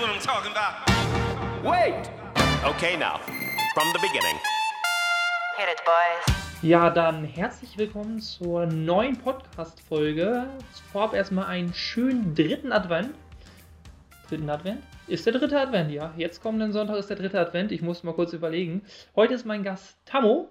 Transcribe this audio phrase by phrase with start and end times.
[0.00, 0.88] what I'm talking about.
[1.62, 2.10] Wait!
[2.64, 3.20] Okay, now,
[3.74, 4.36] from the beginning.
[5.58, 6.36] Hit it, boys.
[6.62, 10.46] Ja, dann herzlich willkommen zur neuen Podcast-Folge.
[10.90, 13.14] Vorab erstmal einen schönen dritten Advent.
[14.30, 14.82] Dritten Advent?
[15.06, 16.14] Ist der dritte Advent, ja.
[16.16, 17.70] Jetzt kommenden Sonntag ist der dritte Advent.
[17.70, 18.82] Ich muss mal kurz überlegen.
[19.16, 20.48] Heute ist mein Gast Tammo.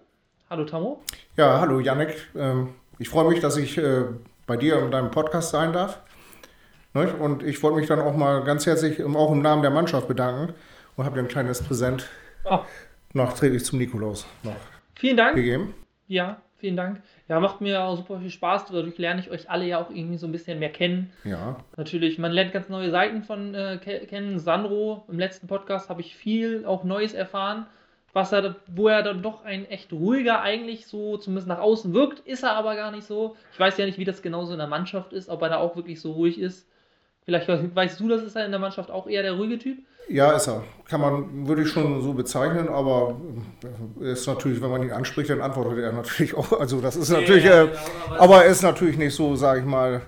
[0.52, 1.02] Hallo Tammo.
[1.38, 2.27] Ja, hallo Yannick.
[2.36, 4.04] Ähm, ich freue mich, dass ich äh,
[4.45, 6.02] bei dir in deinem Podcast sein darf.
[6.93, 10.53] Und ich wollte mich dann auch mal ganz herzlich auch im Namen der Mannschaft bedanken
[10.95, 12.07] und habe dir ein kleines Präsent
[12.45, 12.59] Oh,
[13.13, 14.55] nachträglich zum Nikolaus noch
[14.95, 15.35] vielen Dank.
[15.35, 15.73] gegeben.
[16.07, 17.02] Ja, vielen Dank.
[17.27, 18.66] Ja, macht mir auch super viel Spaß.
[18.71, 21.11] Dadurch lerne ich euch alle ja auch irgendwie so ein bisschen mehr kennen.
[21.23, 24.39] Ja, Natürlich, man lernt ganz neue Seiten von äh, ke- kennen.
[24.39, 27.67] Sandro, im letzten Podcast habe ich viel auch Neues erfahren,
[28.13, 32.19] was er, wo er dann doch ein echt ruhiger eigentlich so zumindest nach außen wirkt,
[32.21, 33.35] ist er aber gar nicht so.
[33.53, 35.75] Ich weiß ja nicht, wie das genauso in der Mannschaft ist, ob er da auch
[35.75, 36.67] wirklich so ruhig ist.
[37.26, 39.78] Vielleicht we- weißt du, das ist er in der Mannschaft auch eher der ruhige Typ.
[40.08, 40.64] ja, ist er.
[40.88, 43.16] Kann man, würde ich schon so bezeichnen, aber
[44.02, 46.59] äh, ist natürlich, wenn man ihn anspricht, dann antwortet er natürlich auch.
[46.59, 49.59] Also das ist natürlich, Ja, äh, genau, aber- aber er ist natürlich nicht so, sage
[49.59, 50.02] ich mal,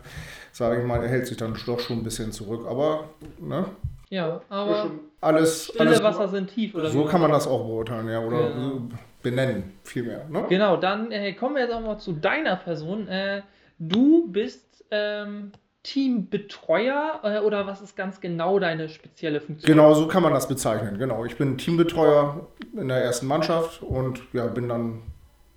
[0.51, 2.65] sage ich mal, er hält sich dann doch schon ein bisschen zurück.
[2.67, 3.09] Aber
[3.39, 3.65] ne,
[4.09, 4.89] Ja, aber
[5.21, 8.19] alles, stille alles Wasser sind tief oder so wie kann man das auch beurteilen, ja,
[8.19, 8.81] oder Genau.
[9.21, 10.25] benennen vielmehr.
[10.29, 10.45] Ne?
[10.49, 13.07] Genau, dann äh, kommen wir jetzt auch mal zu deiner Person.
[13.07, 13.43] Äh,
[13.77, 15.51] du bist ähm,
[15.83, 19.71] Teambetreuer äh, oder was ist ganz genau deine spezielle Funktion?
[19.71, 20.97] Genau, so kann man das bezeichnen.
[20.97, 25.01] Genau, ich bin Teambetreuer in der ersten Mannschaft und ja, bin dann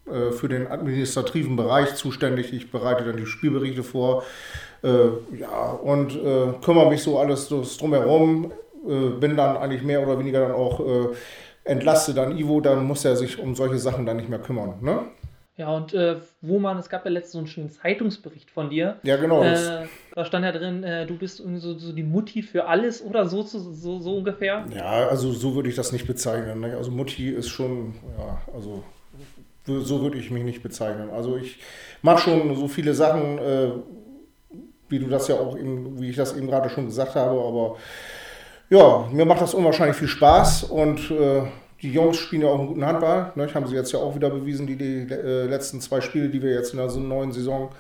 [0.07, 2.53] äh, für den administrativen Bereich zuständig.
[2.53, 4.25] Ich bereite dann die Spielberichte vor,
[4.83, 4.89] äh,
[5.39, 8.53] ja, und äh, kümmere mich so alles drumherum.
[8.89, 11.15] Äh, bin dann eigentlich mehr oder weniger dann auch
[11.65, 14.75] entlaste dann Ivo, dann muss er sich um solche Sachen dann nicht mehr kümmern.
[14.81, 15.01] Ne?
[15.57, 18.97] Ja, und äh, wo man, es gab ja letztens so einen schönen Zeitungsbericht von dir.
[19.05, 19.43] Ja, genau.
[19.45, 23.27] Äh, da stand ja drin, äh, du bist so, so die Mutti für alles oder
[23.27, 24.65] so, so, so, ungefähr.
[24.73, 26.61] Ja, also so würde ich das nicht bezeichnen.
[26.61, 26.77] Ne?
[26.77, 28.85] Also Mutti ist schon, ja, also
[29.67, 31.11] so würde ich mich nicht bezeichnen.
[31.11, 31.59] Also ich
[32.03, 33.71] mache schon so viele Sachen, äh,
[34.89, 37.77] wie du das ja auch eben, wie ich das eben gerade schon gesagt habe, aber
[38.71, 41.43] ja, mir macht das unwahrscheinlich viel Spaß und äh,
[41.85, 43.31] die Jungs spielen ja auch einen guten Handball.
[43.37, 43.53] Ne?
[43.53, 46.51] Haben sie jetzt ja auch wieder bewiesen, die, die äh, letzten zwei Spiele, die wir
[46.53, 47.71] jetzt in der so neuen Saison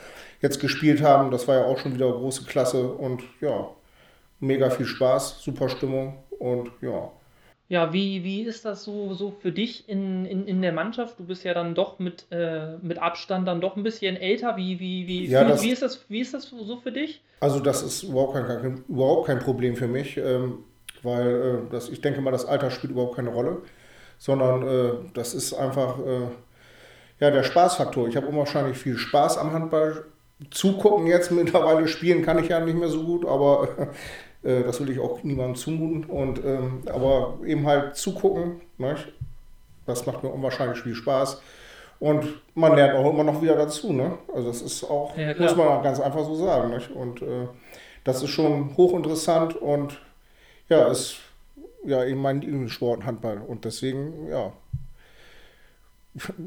[0.43, 1.31] jetzt gespielt haben.
[1.31, 3.69] Das war ja auch schon wieder große Klasse und ja,
[4.41, 7.11] mega viel Spaß, super Stimmung und ja.
[7.71, 11.19] Ja, wie, wie ist das so, so für dich in, in, in der Mannschaft?
[11.19, 14.59] Du bist ja dann doch mit, äh, mit Abstand dann doch ein bisschen älter.
[14.59, 17.23] Wie, wie, wie, Ja, das- wie, ist, das, wie ist das so für dich?
[17.41, 20.59] Also das ist überhaupt kein, kein, überhaupt kein Problem für mich, ähm,
[21.03, 21.29] weil
[21.69, 23.63] äh, das, ich denke mal, das Alter spielt überhaupt keine Rolle,
[24.19, 26.29] sondern äh, das ist einfach äh,
[27.21, 28.09] ja, der Spaßfaktor.
[28.09, 30.05] Ich habe unwahrscheinlich viel Spaß am Handball.
[30.51, 33.69] Zugucken jetzt mittlerweile spielen kann ich ja nicht mehr so gut, aber
[34.43, 36.05] äh, das will ich auch niemandem zumuten.
[36.05, 38.97] Und, ähm, aber eben halt zugucken, ne?
[39.87, 41.41] das macht mir unwahrscheinlich viel Spaß.
[42.01, 43.93] Und man lernt auch immer noch wieder dazu.
[43.93, 44.19] Ne?
[44.35, 46.71] Also das ist auch, Ja, muss man auch ganz einfach so sagen.
[46.75, 46.91] Nicht?
[46.91, 47.47] Und äh,
[48.03, 49.99] das ist schon hochinteressant und
[50.69, 51.17] ja, ist
[51.85, 53.39] ja eben mein Lieblingssport Handball.
[53.39, 54.53] Und deswegen, ja,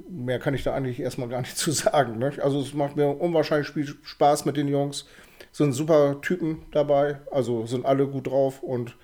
[0.10, 2.18] mehr kann ich da eigentlich erstmal gar nicht zu sagen.
[2.18, 2.40] Nicht?
[2.40, 5.08] Also es macht mir unwahrscheinlich viel Spaß mit den Jungs.
[5.52, 8.96] Sind super Typen dabei, also sind alle gut drauf und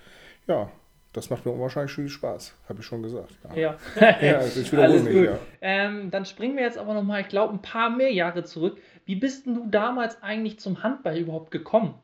[0.46, 0.70] ja,
[1.12, 3.32] das macht mir unwahrscheinlich viel Spaß, habe ich schon gesagt.
[3.54, 5.24] Ja, Ja, ja also ich wiederhole mich, gut.
[5.26, 5.38] ja.
[5.60, 8.78] Ähm, dann springen wir jetzt aber nochmal, ich glaube, ein paar mehr Jahre zurück.
[9.06, 11.94] Wie bist denn du damals eigentlich zum Handball überhaupt gekommen?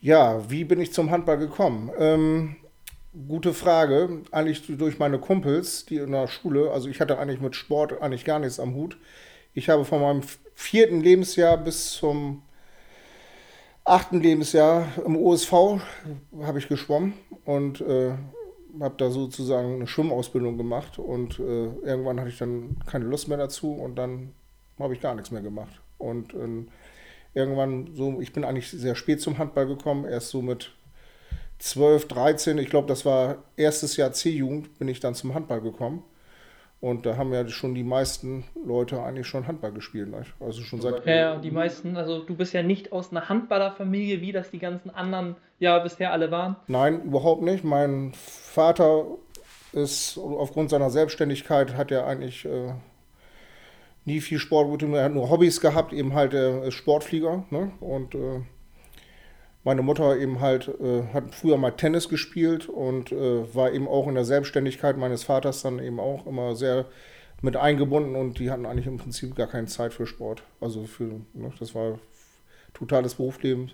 [0.00, 1.90] Ja, wie bin ich zum Handball gekommen?
[1.98, 2.56] Ähm,
[3.28, 4.22] gute Frage.
[4.30, 8.24] Eigentlich durch meine Kumpels, die in der Schule, also ich hatte eigentlich mit Sport eigentlich
[8.24, 8.96] gar nichts am Hut.
[9.54, 10.22] Ich habe von meinem
[10.54, 12.42] vierten Lebensjahr bis zum
[13.84, 15.52] achten Lebensjahr im OSV
[16.42, 18.12] habe ich geschwommen und äh,
[18.78, 23.38] habe da sozusagen eine Schwimmausbildung gemacht und äh, irgendwann hatte ich dann keine Lust mehr
[23.38, 24.32] dazu und dann
[24.78, 25.80] habe ich gar nichts mehr gemacht.
[25.98, 26.68] Und ähm,
[27.34, 30.72] irgendwann so, ich bin eigentlich sehr spät zum Handball gekommen, erst so mit
[31.60, 36.02] 12, 13, ich glaube, das war erstes Jahr C-Jugend, bin ich dann zum Handball gekommen.
[36.80, 40.08] Und da haben ja schon die meisten Leute eigentlich schon Handball gespielt.
[40.08, 40.32] Nicht?
[40.40, 41.04] Also schon seit.
[41.04, 44.88] Ja, die meisten, also du bist ja nicht aus einer Handballerfamilie, wie das die ganzen
[44.88, 46.56] anderen ja bisher alle waren.
[46.68, 47.64] Nein, überhaupt nicht.
[47.64, 49.04] Mein Vater
[49.72, 52.72] ist aufgrund seiner Selbstständigkeit hat er eigentlich äh,
[54.06, 54.94] nie viel Sport getrieben.
[54.94, 57.44] Er hat nur Hobbys gehabt, eben halt ist Sportflieger.
[57.50, 57.72] Ne?
[57.80, 58.40] Und äh,
[59.62, 64.08] meine Mutter eben halt äh, hat früher mal Tennis gespielt und äh, war eben auch
[64.08, 66.86] in der Selbstständigkeit meines Vaters dann eben auch immer sehr
[67.42, 70.42] mit eingebunden und die hatten eigentlich im Prinzip gar keine Zeit für Sport.
[70.60, 71.98] Also für, ne, das war
[72.74, 73.70] totales Berufsleben.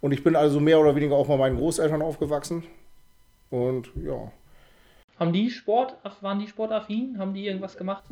[0.00, 2.64] Und ich bin also mehr oder weniger auch bei meinen Großeltern aufgewachsen.
[3.50, 4.32] Und ja,
[5.22, 7.16] Haben die Sport, waren die sportaffin?
[7.16, 8.02] Haben die irgendwas gemacht?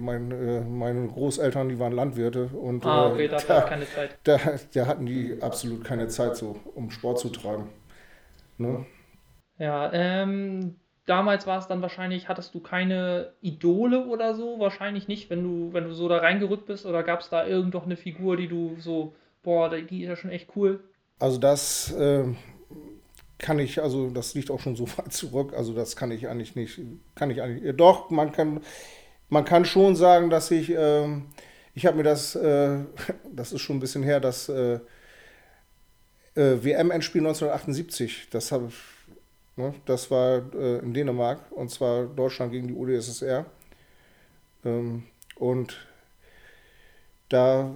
[0.00, 4.18] mein, äh, meine Großeltern, die waren Landwirte und Ah, äh, okay, da da, keine Zeit.
[4.24, 4.38] da,
[4.74, 7.70] da hatten die absolut keine Zeit so, um Sport zu treiben.
[8.58, 8.84] Ne?
[9.58, 10.76] Ja, ähm,
[11.06, 14.58] damals war es dann wahrscheinlich, hattest du keine Idole oder so?
[14.60, 17.72] Wahrscheinlich nicht, wenn du, wenn du so da reingerückt bist, oder gab es da irgend
[17.72, 20.80] noch eine Figur, die du so, boah, die ist ja schon echt cool.
[21.18, 22.36] Also das ähm,
[23.42, 26.56] kann ich, also das liegt auch schon so weit zurück, also das kann ich eigentlich
[26.56, 26.80] nicht,
[27.14, 28.62] kann ich eigentlich, äh, doch, man kann,
[29.28, 31.26] man kann schon sagen, dass ich, ähm,
[31.74, 32.78] ich habe mir das, äh,
[33.32, 34.78] das ist schon ein bisschen her, das äh,
[36.34, 38.70] äh, WM-Endspiel 1978, das habe
[39.56, 43.44] ne, das war äh, in Dänemark und zwar Deutschland gegen die UdSSR.
[44.64, 45.04] Ähm,
[45.36, 45.76] und
[47.28, 47.74] da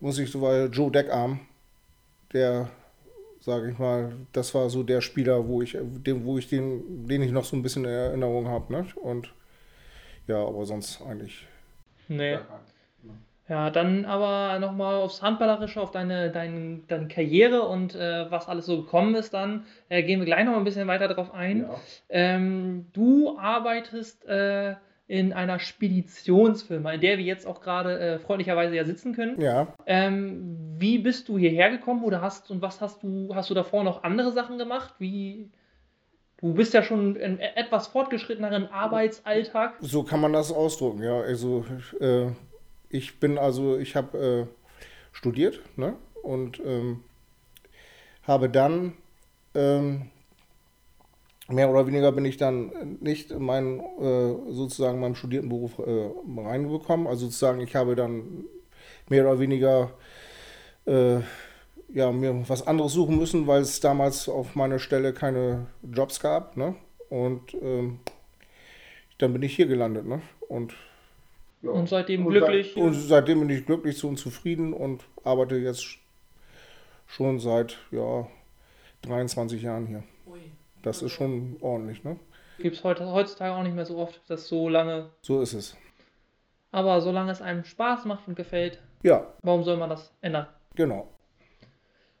[0.00, 1.40] muss ich so, weil Joe Deckarm,
[2.32, 2.70] der,
[3.42, 7.22] sage ich mal, das war so der Spieler, wo ich, den, wo ich den, den
[7.22, 8.86] ich noch so ein bisschen in Erinnerung habe, ne?
[8.94, 9.32] Und
[10.28, 11.46] ja, aber sonst eigentlich.
[12.08, 12.38] Nee.
[13.48, 18.66] Ja, dann aber nochmal aufs Handballerische, auf deine, dein, deine Karriere und äh, was alles
[18.66, 19.66] so gekommen ist dann.
[19.88, 21.62] Äh, gehen wir gleich noch ein bisschen weiter drauf ein.
[21.62, 21.74] Ja.
[22.08, 24.76] Ähm, du arbeitest äh,
[25.08, 29.40] in einer Speditionsfirma, in der wir jetzt auch gerade äh, freundlicherweise ja sitzen können.
[29.40, 33.54] Ja, Ähm, wie bist du hierher gekommen oder hast und was hast du, hast du
[33.54, 34.94] davor noch andere Sachen gemacht?
[34.98, 35.50] Wie,
[36.38, 39.74] du bist ja schon in e- etwas fortgeschritteneren Arbeitsalltag.
[39.80, 41.20] so kann man das ausdrücken, ja.
[41.20, 41.64] Also
[42.00, 42.28] äh,
[42.88, 44.46] ich bin also, ich habe äh,
[45.12, 45.94] studiert, ne?
[46.22, 47.02] Und ähm,
[48.22, 48.94] habe dann
[49.54, 50.10] ähm,
[51.48, 56.10] mehr oder weniger bin ich dann nicht in meinen äh, sozusagen meinem studierten Beruf äh,
[56.40, 57.06] reingekommen.
[57.06, 58.44] Also sozusagen, ich habe dann
[59.08, 59.92] mehr oder weniger
[60.86, 61.20] äh,
[61.88, 66.56] ja, mir was anderes suchen müssen, weil es damals auf meiner Stelle keine Jobs gab.
[66.56, 66.74] Ne?
[67.10, 68.00] Und ähm,
[69.18, 70.06] dann bin ich hier gelandet.
[70.06, 70.22] Ne?
[70.48, 70.74] Und,
[71.62, 71.70] ja.
[71.70, 72.72] Und seitdem Und glücklich.
[72.74, 75.98] Seit, und seitdem bin ich glücklich so und zufrieden und arbeite jetzt
[77.06, 78.26] schon seit ja,
[79.02, 80.02] 23 Jahren hier.
[80.82, 82.18] Das ist schon ordentlich, ne?
[82.58, 85.10] Gibt es heutzutage auch nicht mehr so oft, dass so lange.
[85.22, 85.76] So ist es.
[86.70, 90.46] Aber solange es einem Spaß macht und gefällt, Ja, warum soll man das ändern?
[90.74, 91.08] genau.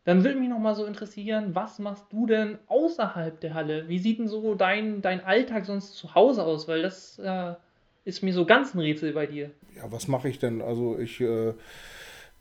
[0.04, 3.88] Dann würde mich noch mal so interessieren, was machst du denn außerhalb der Halle?
[3.88, 6.66] Wie sieht denn so dein, dein Alltag sonst zu Hause aus?
[6.66, 7.54] Weil das äh,
[8.04, 9.52] ist mir so ganz ein Rätsel bei dir.
[9.76, 10.60] Ja, was mache ich denn?
[10.60, 11.54] Also ich äh,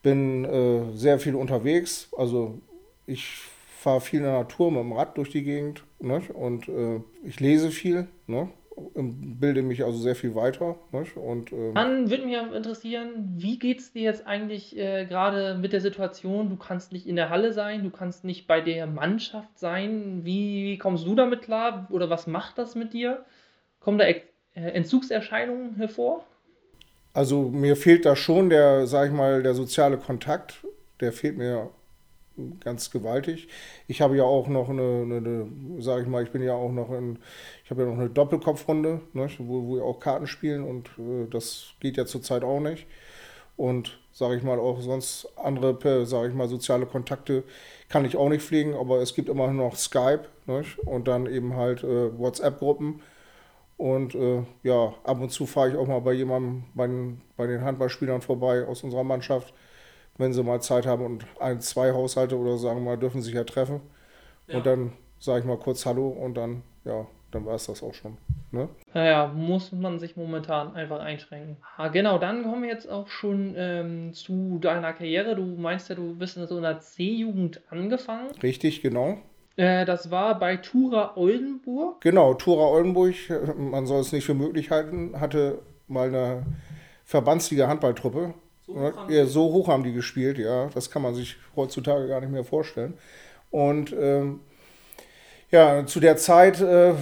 [0.02, 2.10] bin äh, sehr viel unterwegs.
[2.18, 2.60] Also
[3.06, 3.38] ich
[3.82, 6.22] fahre viel in der Natur mit dem Rad durch die Gegend ne?
[6.36, 8.50] und äh, ich lese viel, ne?
[8.96, 10.76] bilde mich also sehr viel weiter.
[10.92, 11.04] Ne?
[11.16, 15.74] Und ähm, Dann würde mich interessieren, wie geht es dir jetzt eigentlich äh, gerade mit
[15.74, 16.50] der Situation?
[16.50, 20.22] Du kannst nicht in der Halle sein, du kannst nicht bei der Mannschaft sein.
[20.24, 21.88] Wie, kommst du damit klar?
[21.90, 23.26] Oder was macht das mit dir?
[23.80, 24.22] Kommen da äh,
[24.54, 26.24] Entzugserscheinungen hervor?
[27.14, 30.66] Also mir fehlt da schon der, sag ich mal, der soziale Kontakt.
[31.00, 31.72] Der fehlt mir
[32.60, 33.48] ganz gewaltig.
[33.88, 36.72] Ich habe ja auch noch eine, eine, eine sage ich mal, ich bin ja auch
[36.72, 37.20] noch in,
[37.64, 41.28] ich habe ja noch eine Doppelkopfrunde, ne, wo, wo wir auch Karten spielen und äh,
[41.30, 42.88] das geht ja zurzeit auch nicht.
[43.58, 47.44] Und sage ich mal auch sonst andere, sage ich mal, soziale Kontakte
[47.90, 51.56] kann ich auch nicht pflegen, aber es gibt immer noch Skype ne, und dann eben
[51.56, 53.02] halt äh, WhatsApp-Gruppen.
[53.78, 56.88] Und äh, ja, ab und zu fahre ich auch mal bei jemandem, bei
[57.36, 59.54] bei den Handballspielern vorbei aus unserer Mannschaft,
[60.22, 63.34] wenn sie mal Zeit haben und ein, zwei Haushalte oder sagen wir mal, dürfen sich
[63.34, 63.82] ja treffen.
[64.54, 67.94] Und dann sage ich mal kurz Hallo und dann, ja, dann war es das auch
[67.94, 68.18] schon.
[68.52, 68.68] Ne?
[68.94, 71.58] Naja, muss man sich momentan einfach einschränken.
[71.78, 75.36] Ah, genau, dann kommen wir jetzt auch schon ähm, zu deiner Karriere.
[75.36, 78.32] Du meinst ja, du bist in so einer C-Jugend angefangen.
[78.44, 79.20] Richtig, genau.
[79.56, 82.02] Äh, das war bei Tura Oldenburg.
[82.02, 83.16] Genau, Tura Oldenburg,
[83.58, 86.46] man soll es nicht für möglich halten, hatte mal eine
[87.06, 88.34] verbandslige Handballtruppe.
[88.74, 90.70] So hoch haben ja, so hoch haben die gespielt, ja.
[90.74, 92.94] Das kann man sich heutzutage gar nicht mehr vorstellen.
[93.50, 94.40] Und ähm,
[95.52, 96.94] ja, zu der Zeit, äh,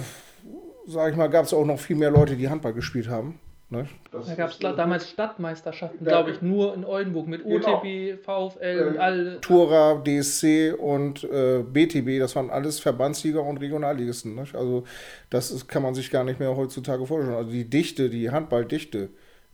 [0.86, 3.38] sage ich mal, gab es auch noch viel mehr Leute, die Handball gespielt haben.
[3.72, 3.86] Ne?
[4.10, 7.76] Da gab es damals Stadtmeisterschaften, glaube ich, nur in Oldenburg mit Genau.
[7.76, 9.40] OTB, VfL und alle.
[9.40, 14.34] Tura, DSC und äh, BTB, das waren alles Verbandssieger und Regionalligisten.
[14.34, 14.44] Ne?
[14.54, 14.82] Also
[15.30, 17.36] das ist, kann man sich gar nicht mehr heutzutage vorstellen.
[17.36, 19.10] Also die Dichte, die Handballdichte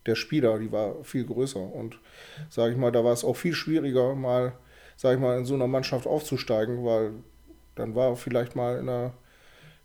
[0.07, 1.61] der Spieler, die war viel größer.
[1.61, 1.99] Und
[2.49, 4.53] sage ich mal, da war es auch viel schwieriger, mal,
[4.97, 7.13] sage ich mal, in so einer Mannschaft aufzusteigen, weil
[7.75, 9.15] dann war vielleicht mal in der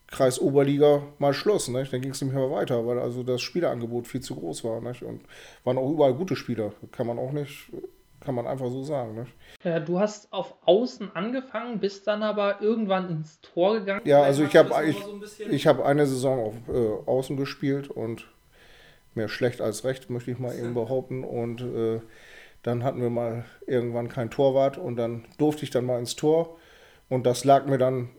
[0.08, 1.68] Kreisoberliga mal Schluss.
[1.70, 1.88] Ne?
[1.90, 4.82] Dann ging es nicht mehr weiter, weil also das Spielerangebot viel zu groß war.
[4.82, 4.94] Ne?
[5.02, 5.22] Und
[5.64, 6.74] waren auch überall gute Spieler.
[6.92, 7.72] Kann man auch nicht
[8.22, 9.16] kann man einfach so sagen.
[9.16, 9.28] Ne?
[9.64, 14.02] Ja, du hast auf Außen angefangen, bist dann aber irgendwann ins Tor gegangen.
[14.06, 17.90] Ja, also ich habe ich, so ein ich hab eine Saison auf äh, Außen gespielt
[17.90, 18.28] und
[19.16, 21.24] mehr schlecht als recht, möchte ich mal eben behaupten.
[21.24, 22.00] Und äh,
[22.64, 26.58] dann hatten wir mal irgendwann kein Torwart und dann durfte ich dann mal ins Tor.
[27.10, 28.10] Und das lag mir dann,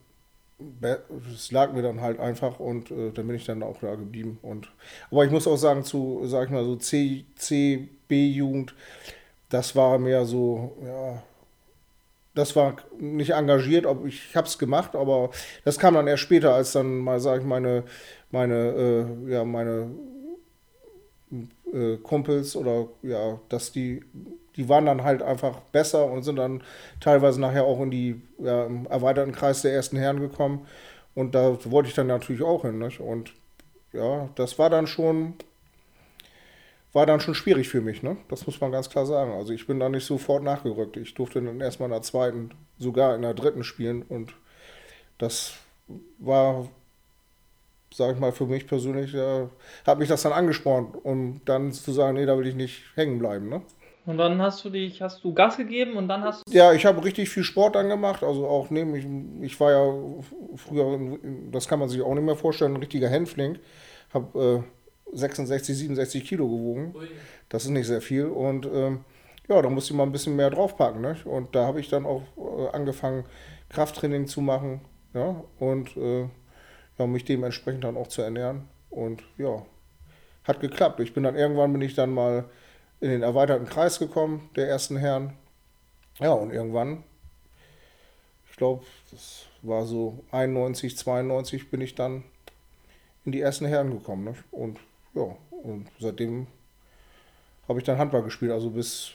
[1.35, 4.39] es lag mir dann halt einfach und äh, dann bin ich dann auch da geblieben.
[4.43, 4.71] Und,
[5.11, 8.75] aber ich muss auch sagen, zu, sag ich mal, so C, C B-Jugend,
[9.49, 11.23] das war mehr so, ja,
[12.35, 15.31] das war nicht engagiert, ob ich habe es gemacht, aber
[15.65, 17.85] das kam dann erst später, als dann mal, sage ich, meine,
[18.31, 18.55] meine,
[19.27, 19.91] äh, ja, meine
[21.73, 24.05] äh, Kumpels oder ja, dass die,
[24.57, 26.63] die waren dann halt einfach besser und sind dann
[27.01, 30.67] teilweise nachher auch in die ja, erweiterten Kreis der ersten Herren gekommen.
[31.15, 32.79] Und da wollte ich dann natürlich auch hin.
[32.79, 33.01] Nicht?
[33.01, 33.33] Und
[33.93, 35.35] ja, das war dann schon,
[36.93, 38.17] war dann schon schwierig für mich, ne?
[38.29, 39.33] Das muss man ganz klar sagen.
[39.33, 40.97] Also ich bin da nicht sofort nachgerückt.
[40.97, 44.35] Ich durfte dann erstmal in der zweiten, sogar in der dritten spielen und
[45.19, 45.55] das
[46.19, 46.69] war,
[47.93, 49.49] sag ich mal, für mich persönlich, ja,
[49.87, 53.19] hat mich das dann angespornt, um dann zu sagen, nee, da will ich nicht hängen
[53.19, 53.63] bleiben, ne?
[54.05, 56.53] Und dann hast du dich, hast du Gas gegeben und dann hast du.
[56.53, 58.25] Ja, ich habe richtig viel Sport dann gemacht.
[58.25, 59.07] Also auch neben ich,
[59.47, 59.95] ich war ja
[60.57, 61.19] früher,
[61.53, 63.59] das kann man sich auch nicht mehr vorstellen, ein richtiger Hänfling.
[64.13, 64.65] Habe
[65.13, 66.95] äh, 66, 67 Kilo gewogen.
[67.49, 68.27] Das ist nicht sehr viel.
[68.27, 69.05] Und ähm,
[69.49, 71.01] ja, da musste ich mal ein bisschen mehr draufpacken.
[71.01, 71.17] Ne?
[71.25, 73.25] Und da habe ich dann auch äh, angefangen,
[73.69, 74.81] Krafttraining zu machen.
[75.15, 76.29] Ja, und äh,
[76.99, 78.69] ja, mich dementsprechend dann auch zu ernähren.
[78.91, 79.65] Und ja,
[80.45, 81.01] hat geklappt.
[81.01, 82.45] Ich bin dann irgendwann bin ich dann mal
[83.01, 85.35] in den erweiterten Kreis gekommen, der ersten Herren.
[86.21, 87.05] Ja, und irgendwann,
[88.51, 92.25] ich glaube, das war so 91, 92, bin ich dann
[93.25, 94.25] in die ersten Herren gekommen.
[94.25, 94.35] Ne?
[94.51, 94.79] Und
[95.15, 96.47] ja, und seitdem
[97.69, 99.13] habe ich dann Handball gespielt, also bis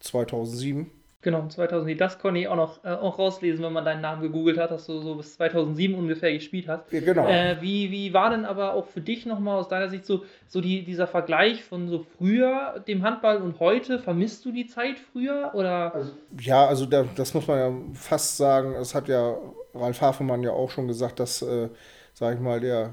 [0.00, 0.90] 2007.
[1.24, 1.98] Genau, 2007.
[1.98, 4.84] Das konnte ich auch noch äh, auch rauslesen, wenn man deinen Namen gegoogelt hat, dass
[4.84, 6.92] du so bis 2007 ungefähr gespielt hast.
[6.92, 7.26] Ja, genau.
[7.26, 10.60] Äh, wie, wie war denn aber auch für dich nochmal aus deiner Sicht so, so
[10.60, 13.98] die, dieser Vergleich von so früher dem Handball und heute?
[13.98, 15.52] Vermisst du die Zeit früher?
[15.54, 16.10] Oder?
[16.38, 18.74] Ja, also da, das muss man ja fast sagen.
[18.74, 19.34] Es hat ja
[19.72, 21.70] Ralf Hafemann ja auch schon gesagt, dass, äh,
[22.12, 22.92] sage ich mal, der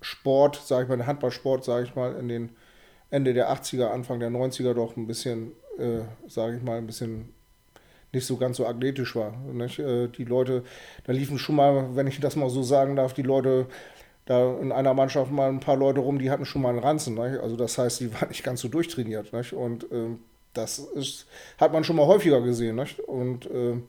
[0.00, 2.56] Sport, sage ich mal, der Handballsport, sage ich mal, in den
[3.10, 7.32] Ende der 80er, Anfang der 90er doch ein bisschen, äh, sage ich mal, ein bisschen
[8.12, 9.36] nicht so ganz so athletisch war.
[9.52, 9.78] Nicht?
[9.78, 10.64] Äh, die Leute,
[11.04, 13.66] da liefen schon mal, wenn ich das mal so sagen darf, die Leute
[14.24, 17.14] da in einer Mannschaft mal ein paar Leute rum, die hatten schon mal einen Ranzen.
[17.14, 17.40] Nicht?
[17.40, 19.32] Also das heißt, die waren nicht ganz so durchtrainiert.
[19.32, 19.52] Nicht?
[19.52, 20.20] Und ähm,
[20.52, 21.26] das ist,
[21.58, 22.76] hat man schon mal häufiger gesehen.
[22.76, 23.00] Nicht?
[23.00, 23.84] Und ähm,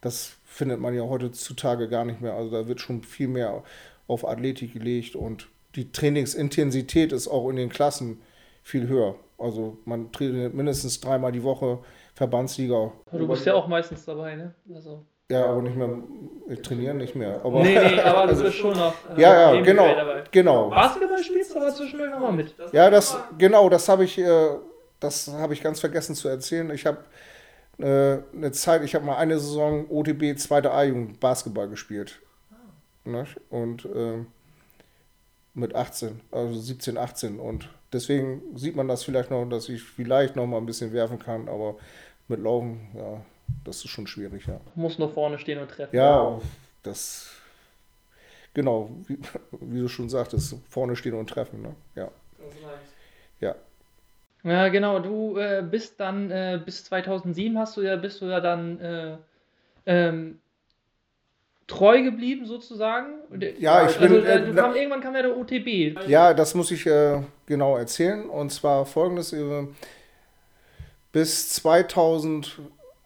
[0.00, 2.34] das findet man ja heutzutage gar nicht mehr.
[2.34, 3.62] Also da wird schon viel mehr
[4.06, 8.20] auf Athletik gelegt und die Trainingsintensität ist auch in den Klassen
[8.62, 9.14] viel höher.
[9.38, 11.78] Also man trainiert mindestens dreimal die Woche
[12.20, 12.92] Verbandsliga.
[13.12, 14.54] Du bist ja auch meistens dabei, ne?
[14.74, 15.06] Also.
[15.30, 15.88] Ja, aber nicht mehr,
[16.50, 17.40] ich trainiere nicht mehr.
[17.42, 18.92] Aber Nee, nee, aber du bist schon noch.
[19.16, 20.24] äh, ja, ja, genau, dabei.
[20.30, 20.68] genau.
[20.68, 22.54] Basketball spielst du aber zwischendurch nochmal mit.
[22.72, 24.50] Ja, das, genau, das habe ich, äh,
[24.98, 26.68] das habe ich ganz vergessen zu erzählen.
[26.72, 26.98] Ich habe
[27.78, 32.20] äh, eine Zeit, ich habe mal eine Saison OTB zweite A-Jugend Basketball gespielt.
[33.06, 33.24] Ne?
[33.48, 34.26] Und äh,
[35.54, 37.40] mit 18, also 17, 18.
[37.40, 41.18] Und deswegen sieht man das vielleicht noch, dass ich vielleicht noch mal ein bisschen werfen
[41.18, 41.76] kann, aber
[42.30, 43.20] mit Laufen, ja,
[43.64, 44.60] das ist schon schwierig, ja.
[44.74, 45.94] Muss nur vorne stehen und treffen.
[45.94, 46.40] Ja,
[46.82, 47.30] das,
[48.54, 49.18] genau, wie,
[49.60, 51.74] wie du schon sagtest, vorne stehen und treffen, ne?
[51.94, 52.10] Ja,
[53.40, 53.54] ja.
[54.42, 55.00] Ja, genau.
[55.00, 59.16] Du äh, bist dann äh, bis 2007 hast du ja bist du ja dann äh,
[59.84, 60.38] ähm,
[61.66, 63.20] treu geblieben sozusagen.
[63.58, 66.08] Ja, ich also, bin, äh, äh, na- kam, irgendwann kam ja der OTB.
[66.08, 68.28] Ja, das muss ich äh, genau erzählen.
[68.28, 69.66] Und zwar folgendes: äh,
[71.12, 72.60] Bis 2000,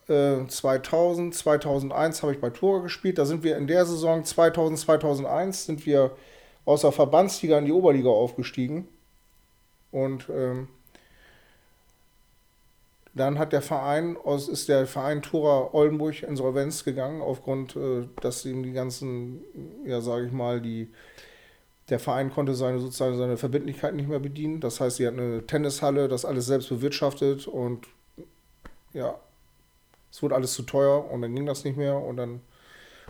[0.09, 3.19] äh, 2000 2001 habe ich bei Tora gespielt.
[3.19, 6.13] Da sind wir in der Saison 2000, 2001 sind wir
[6.65, 8.89] aus der Verbandsliga in die Oberliga aufgestiegen.
[9.91, 10.69] Und ähm,
[13.15, 18.45] dann hat der Verein, aus, ist der Verein Tora Oldenburg Insolvenz gegangen, aufgrund, äh, dass
[18.45, 19.45] ihm die ganzen,
[19.87, 20.91] ja, sage ich mal, die
[21.91, 24.61] der Verein konnte seine sozusagen seine Verbindlichkeiten nicht mehr bedienen.
[24.61, 27.87] Das heißt, sie hatten eine Tennishalle, das alles selbst bewirtschaftet und
[28.95, 29.19] ja,
[30.11, 32.41] es wurde alles zu teuer und dann ging das nicht mehr und dann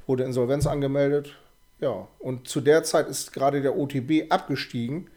[0.07, 1.37] wurde Insolvenz angemeldet.
[1.81, 5.11] Ja, und zu der Zeit ist gerade der OTB abgestiegen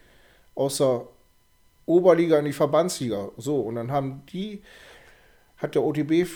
[0.53, 1.07] aus der
[1.85, 3.29] Oberliga in die Verbandsliga.
[3.37, 4.61] So, und dann haben die,
[5.57, 6.27] hat der OTB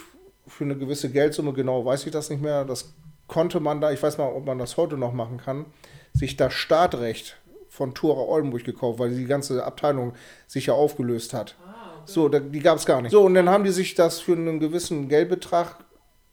[0.48, 2.94] für eine gewisse Geldsumme, genau weiß ich das nicht mehr, das
[3.28, 5.66] konnte man da, ich weiß mal, ob man das heute noch machen kann,
[6.14, 7.38] sich das Startrecht
[7.70, 10.14] von Tura Oldenburg gekauft, weil die ganze Abteilung
[10.48, 11.56] sich ja aufgelöst hat.
[12.13, 13.12] So, da, die gab es gar nicht.
[13.12, 15.77] So, und dann haben die sich das für einen gewissen Geldbetrag,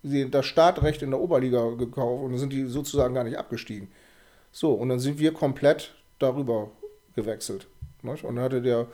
[0.02, 3.88] das Startrecht in der Oberliga gekauft und dann sind die sozusagen gar nicht abgestiegen.
[4.52, 6.70] So, und dann sind wir komplett darüber
[7.14, 7.66] gewechselt.
[8.02, 8.24] Nicht?
[8.24, 8.86] Und dann hatte der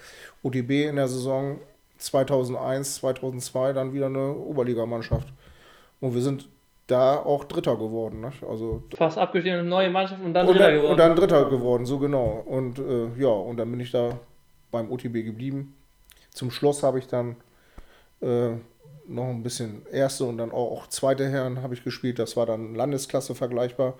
[0.43, 1.59] OTB in der Saison
[1.99, 5.29] 2001, 2002 dann wieder eine Oberligamannschaft.
[6.01, 6.49] Und wir sind
[6.87, 8.21] da auch Dritter geworden.
[8.21, 8.43] Nicht?
[8.43, 10.93] Also Fast abgestiegen, eine neue Mannschaft und dann und Dritter dann, geworden.
[10.93, 12.43] und dann Dritter geworden, so genau.
[12.47, 14.19] Und äh, ja, und dann bin ich da
[14.71, 15.75] beim OTB geblieben.
[16.35, 17.37] Zum Schluss habe ich dann
[18.21, 18.51] äh,
[19.07, 22.19] noch ein bisschen erste und dann auch, zweite Herren habe ich gespielt.
[22.19, 23.95] Das war dann Landesklasse vergleichbar.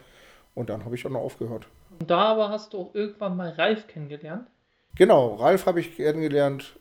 [0.55, 1.67] Und dann habe ich auch noch aufgehört.
[1.99, 4.49] Und da aber hast du auch irgendwann mal Ralf kennengelernt.
[4.97, 6.79] Genau, Ralf habe ich kennengelernt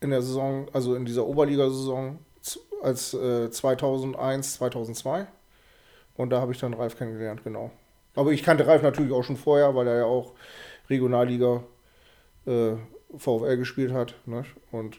[0.00, 2.18] in der Saison, also in dieser Oberligasaison
[2.82, 5.26] als äh, 2001, 2002.
[6.16, 7.70] Und da habe ich dann Ralf kennengelernt, genau.
[8.14, 10.32] Aber ich kannte Ralf natürlich auch schon vorher, weil er ja auch
[10.88, 11.64] Regionalliga
[12.46, 12.74] äh,
[13.18, 14.14] VfL gespielt hat.
[14.26, 14.44] Ne?
[14.72, 14.98] Und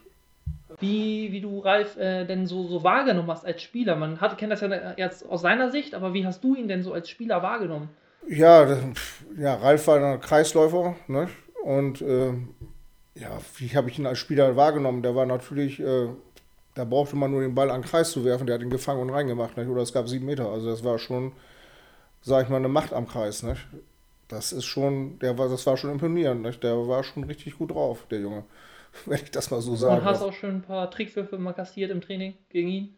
[0.79, 3.95] Wie, wie du Ralf äh, denn so, so wahrgenommen hast als Spieler.
[3.95, 6.83] Man hat, kennt das ja jetzt aus seiner Sicht, aber wie hast du ihn denn
[6.83, 7.89] so als Spieler wahrgenommen?
[8.27, 8.79] ja, das,
[9.37, 10.95] ja Ralf war ein Kreisläufer.
[11.07, 11.29] Ne?
[11.63, 12.33] Und äh,
[13.15, 15.01] ja, wie habe ich ihn als Spieler wahrgenommen?
[15.01, 16.09] Der war natürlich, äh,
[16.75, 19.01] da brauchte man nur den Ball an den Kreis zu werfen, der hat ihn gefangen
[19.01, 19.57] und reingemacht.
[19.57, 19.69] Nicht?
[19.69, 20.49] Oder es gab sieben Meter.
[20.49, 21.33] Also das war schon,
[22.21, 23.43] sag ich mal, eine Macht am Kreis.
[23.43, 23.65] Nicht?
[24.27, 26.41] Das ist schon, der war, das war schon imponierend.
[26.41, 26.63] Nicht?
[26.63, 28.43] Der war schon richtig gut drauf, der Junge.
[29.05, 31.91] Wenn ich das mal so sagen Und hast auch schon ein paar Trickwürfe mal kassiert
[31.91, 32.97] im Training gegen ihn?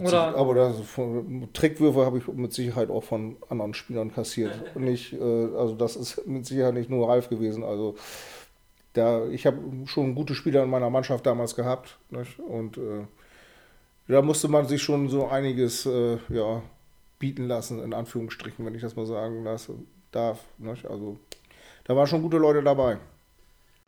[0.00, 4.52] Oder- Aber das, von, Trickwürfe habe ich mit Sicherheit auch von anderen Spielern kassiert.
[4.76, 7.62] Nicht, äh, also das ist mit Sicherheit nicht nur Ralf gewesen.
[7.62, 7.94] Also
[8.94, 11.98] da, ich habe schon gute Spieler in meiner Mannschaft damals gehabt.
[12.10, 12.38] Nicht?
[12.38, 13.06] Und äh,
[14.08, 16.62] da musste man sich schon so einiges äh, ja,
[17.18, 19.74] bieten lassen, in Anführungsstrichen, wenn ich das mal sagen lasse,
[20.14, 20.44] darf.
[20.58, 20.86] Nicht?
[20.86, 21.18] Also
[21.84, 22.98] da waren schon gute Leute dabei.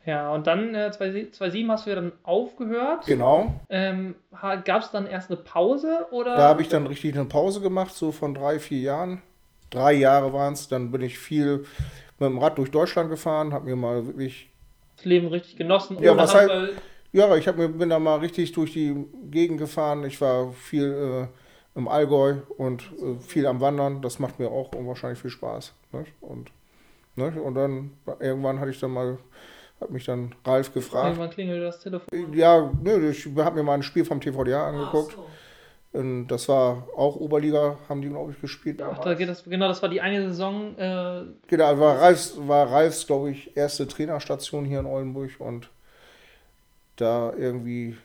[0.05, 3.05] Ja, und dann äh, 2007 hast du ja dann aufgehört.
[3.05, 3.53] Genau.
[3.69, 4.15] Ähm,
[4.63, 6.35] Gab es dann erst eine Pause oder?
[6.37, 9.21] Da habe ich dann richtig eine Pause gemacht, so von drei, vier Jahren.
[9.69, 10.69] Drei Jahre waren es.
[10.69, 11.65] Dann bin ich viel
[12.19, 14.49] mit dem Rad durch Deutschland gefahren, habe mir mal wirklich,
[14.95, 16.01] das Leben richtig genossen.
[16.01, 16.75] Ja, was halt-
[17.11, 18.95] ja, ich hab mir, bin da mal richtig durch die
[19.29, 20.05] Gegend gefahren.
[20.05, 21.37] Ich war viel äh,
[21.77, 24.01] im Allgäu und äh, viel am Wandern.
[24.01, 25.73] Das macht mir auch unwahrscheinlich viel Spaß.
[25.93, 26.05] Ne?
[26.21, 26.49] Und,
[27.15, 27.31] ne?
[27.41, 29.19] und dann irgendwann hatte ich dann mal,
[29.79, 31.09] hat mich dann Ralf gefragt.
[31.09, 32.33] Irgendwann klingelt das Telefon.
[32.33, 35.15] Ja, ne, ich habe mir mal ein Spiel vom TVDA angeguckt.
[35.93, 38.81] Und das war auch Oberliga, haben die, glaube ich, gespielt.
[38.81, 40.77] Ach, da geht das, genau, das war die eine Saison.
[40.77, 45.69] Äh, Genau, war Ralfs, war Ralfs, glaube ich, erste Trainerstation hier in Oldenburg und
[46.97, 47.95] da irgendwie,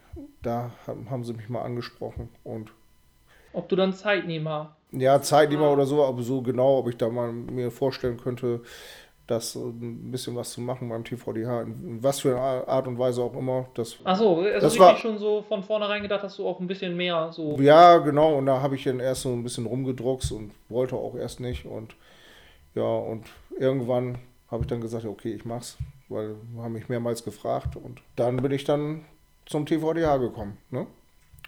[0.42, 2.70] da haben haben sie mich mal angesprochen und
[3.52, 4.76] ob du dann Zeitnehmer.
[4.92, 8.60] ja, Zeitnehmer oder so, aber so genau, ob ich da mal mir vorstellen könnte,
[9.26, 12.98] das äh, ein bisschen was zu machen beim TVDH, in was für eine Art und
[12.98, 13.66] Weise auch immer.
[13.74, 16.96] Das, Achso, also Das war- schon so von vornherein gedacht, dass du auch ein bisschen
[16.96, 17.56] mehr so.
[17.60, 21.14] ja, genau, und da habe ich dann erst so ein bisschen rumgedruckst und wollte auch
[21.14, 21.94] erst nicht und
[22.74, 23.26] ja, und
[23.58, 24.18] irgendwann
[24.50, 28.36] habe ich dann gesagt, ja, okay, ich mach's, weil haben mich mehrmals gefragt und dann
[28.38, 29.04] bin ich dann
[29.46, 30.86] zum TVDH gekommen, ne?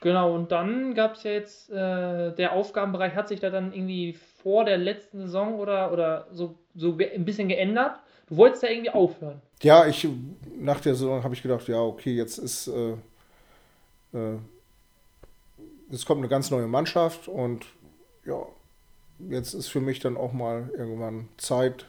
[0.00, 4.12] Genau, und dann gab es ja jetzt, äh, der Aufgabenbereich hat sich da dann irgendwie
[4.42, 7.98] vor der letzten Saison oder, oder so, so ein bisschen geändert.
[8.28, 9.40] Du wolltest ja irgendwie aufhören.
[9.62, 10.06] Ja, ich
[10.58, 12.92] nach der Saison habe ich gedacht, ja, okay, jetzt ist äh,
[14.14, 14.38] äh,
[15.90, 17.66] es kommt eine ganz neue Mannschaft und
[18.24, 18.46] ja,
[19.30, 21.86] jetzt ist für mich dann auch mal irgendwann Zeit.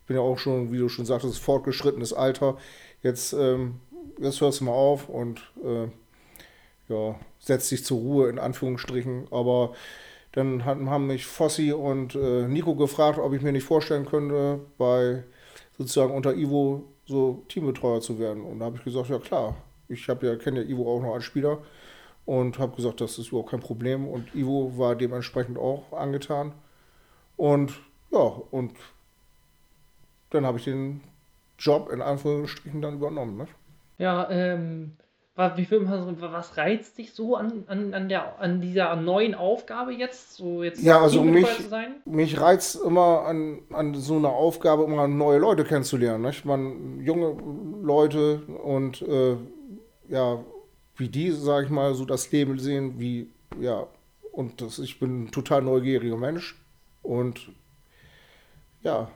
[0.00, 2.58] Ich bin ja auch schon, wie du schon sagtest, fortgeschrittenes Alter.
[3.02, 3.80] Jetzt, ähm,
[4.18, 5.88] jetzt hörst du mal auf und äh,
[6.88, 9.28] ja, setzt dich zur Ruhe in Anführungsstrichen.
[9.30, 9.74] Aber
[10.32, 15.24] dann haben mich Fossi und äh, Nico gefragt, ob ich mir nicht vorstellen könnte, bei
[15.78, 18.44] sozusagen unter Ivo so Teambetreuer zu werden.
[18.44, 19.56] Und da habe ich gesagt, ja klar,
[19.88, 21.58] ich habe ja kenne ja Ivo auch noch als Spieler
[22.26, 24.06] und habe gesagt, das ist überhaupt kein Problem.
[24.06, 26.52] Und Ivo war dementsprechend auch angetan.
[27.36, 27.72] Und
[28.10, 28.72] ja, und
[30.30, 31.00] dann habe ich den
[31.58, 33.38] Job in Anführungsstrichen dann übernommen.
[33.38, 33.46] Ne?
[33.98, 34.96] Ja, ähm,
[35.36, 39.92] was, wie man, was reizt dich so an, an, an, der, an dieser neuen Aufgabe
[39.92, 40.34] jetzt?
[40.34, 41.46] So jetzt Ja, also mich-?
[42.06, 46.24] Mich reizt immer an, an so einer Aufgabe, immer neue Leute kennenzulernen.
[46.24, 46.46] Nicht?
[46.46, 47.36] Man, junge
[47.82, 49.36] Leute und äh,
[50.08, 50.42] ja,
[50.96, 53.28] wie die, sage ich mal, so das Leben sehen, wie,
[53.60, 53.86] ja,
[54.32, 56.56] und das, ich bin ein total neugieriger Mensch
[57.02, 57.50] und
[58.82, 59.10] ja,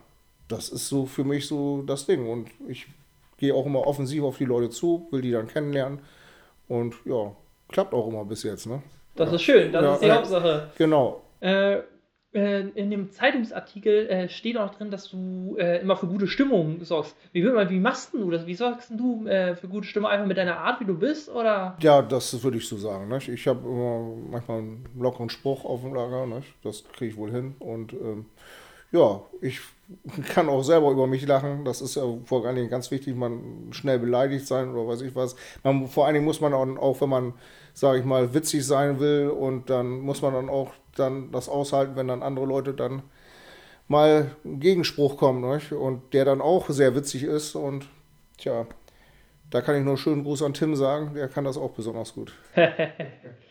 [0.49, 2.87] das ist so für mich so das Ding und ich
[3.41, 6.01] gehe auch immer offensiv auf die Leute zu, will die dann kennenlernen
[6.69, 7.35] und ja,
[7.69, 8.83] klappt auch immer bis jetzt, ne?
[9.17, 10.17] Das ist schön, das Ja, ist die ja.
[10.17, 10.71] Hauptsache.
[10.79, 11.23] Genau.
[11.41, 11.79] Äh,
[12.33, 16.85] äh, in dem Zeitungsartikel äh, steht auch drin, dass du äh, immer für gute Stimmung
[16.85, 17.17] sorgst.
[17.33, 18.47] Wie, wie machst du das?
[18.47, 20.11] Wie sorgst du äh, für gute Stimmung?
[20.11, 21.29] Einfach mit deiner Art, wie du bist?
[21.29, 21.77] Oder?
[21.81, 23.09] Ja, das würde ich so sagen.
[23.09, 23.29] Nicht?
[23.29, 26.27] Ich habe immer manchmal einen lockeren Spruch auf dem Lager.
[26.27, 26.55] Nicht?
[26.63, 27.57] Das kriege ich wohl hin.
[27.59, 28.27] Und ähm,
[28.93, 29.61] ja, ich
[30.29, 31.65] kann auch selber über mich lachen.
[31.65, 35.15] Das ist ja vor allen Dingen ganz wichtig, man schnell beleidigt sein oder weiß ich
[35.15, 35.37] was.
[35.63, 37.35] Man, vor allen Dingen muss man auch, auch wenn man,
[37.75, 41.97] sage ich mal, witzig sein will und dann muss man dann auch dann das aushalten,
[41.97, 43.03] wenn dann andere Leute dann
[43.89, 45.73] mal einen Gegenspruch kommen nicht?
[45.73, 47.87] und der dann auch sehr witzig ist und
[48.39, 48.67] tja,
[49.51, 52.15] da kann ich nur einen schönen Gruß an Tim sagen, der kann das auch besonders
[52.15, 52.33] gut.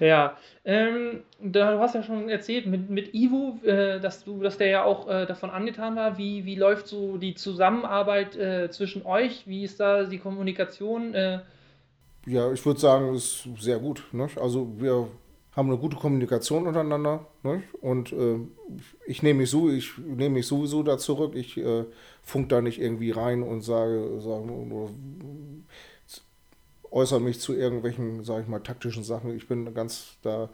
[0.00, 4.56] Ja, ähm, da, du hast ja schon erzählt mit, mit Ivo, äh, dass du, dass
[4.58, 6.16] der ja auch äh, davon angetan war.
[6.18, 9.46] Wie, wie läuft so die Zusammenarbeit äh, zwischen euch?
[9.46, 11.14] Wie ist da die Kommunikation?
[11.14, 11.40] Äh,
[12.26, 14.04] Ja, ich würde sagen, ist sehr gut.
[14.12, 14.38] Nicht?
[14.38, 15.08] Also wir
[15.52, 17.26] haben eine gute Kommunikation untereinander.
[17.42, 17.64] Nicht?
[17.80, 18.38] Und äh,
[19.06, 21.34] ich nehme mich so, ich mich sowieso da zurück.
[21.34, 21.84] Ich äh,
[22.22, 24.44] funk da nicht irgendwie rein und sage, sage
[26.90, 29.34] äußere mich zu irgendwelchen, sage ich mal, taktischen Sachen.
[29.36, 30.48] Ich bin ganz, da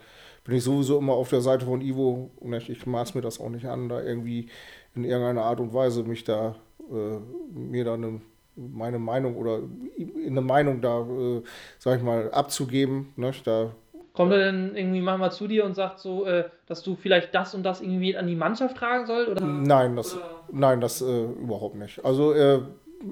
[0.44, 2.31] bin ich sowieso immer auf der Seite von Ivo.
[2.40, 2.68] Nicht?
[2.68, 4.49] Ich maß mir das auch nicht an, da irgendwie
[4.94, 6.55] in irgendeiner Art und Weise mich da,
[6.90, 7.18] äh,
[7.59, 8.20] mir da eine,
[8.55, 9.61] meine Meinung oder
[9.96, 11.42] in eine Meinung da, äh,
[11.79, 13.12] sag ich mal, abzugeben.
[13.16, 13.46] Nicht?
[13.46, 13.72] Da
[14.12, 17.55] kommt er denn irgendwie manchmal zu dir und sagt so, äh, dass du vielleicht das
[17.55, 19.27] und das irgendwie an die Mannschaft tragen soll?
[19.27, 19.44] Oder?
[19.44, 22.03] Nein, das, Oder- nein, das äh, überhaupt nicht.
[22.05, 22.61] Also äh,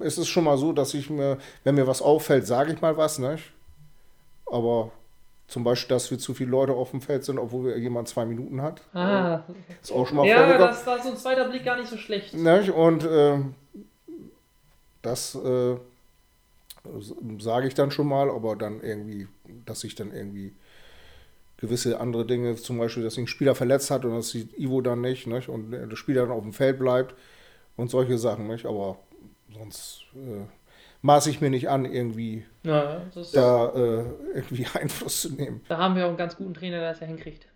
[0.01, 2.97] es ist schon mal so, dass ich mir, wenn mir was auffällt, sage ich mal
[2.97, 3.53] was, nicht?
[4.47, 4.91] Aber
[5.47, 8.63] zum Beispiel, dass wir zu viele Leute auf dem Feld sind, obwohl jemand zwei Minuten
[8.63, 9.43] hat, Ah,
[9.83, 11.97] ist auch schon mal ja, das, da ist so ein zweiter Blick gar nicht so
[11.97, 12.35] schlecht.
[12.35, 12.71] Nicht?
[12.71, 13.55] Und ähm,
[15.03, 15.77] das äh,
[17.39, 19.29] sage ich dann schon mal, aber dann irgendwie,
[19.67, 20.55] dass ich dann irgendwie
[21.59, 24.81] gewisse andere Dinge, zum Beispiel, dass sich ein Spieler verletzt hat und das sieht Ivo
[24.81, 25.49] dann nicht, nicht?
[25.49, 27.15] und der Spieler dann auf dem Feld bleibt
[27.77, 28.67] und solche Sachen, nicht?
[28.67, 28.99] aber
[29.55, 30.45] sonst äh,
[31.03, 35.61] maße ich mir nicht an, irgendwie Ja, da äh, irgendwie Einfluss zu nehmen.
[35.69, 37.47] da haben wir auch einen ganz guten Trainer, der das ja hinkriegt.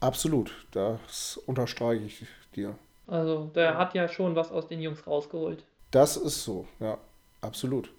[0.00, 2.76] Absolut, das unterstreiche ich dir.
[3.06, 5.64] Also, der hat ja schon was aus den Jungs rausgeholt.
[5.90, 6.98] Das ist so, ja,
[7.40, 7.90] absolut.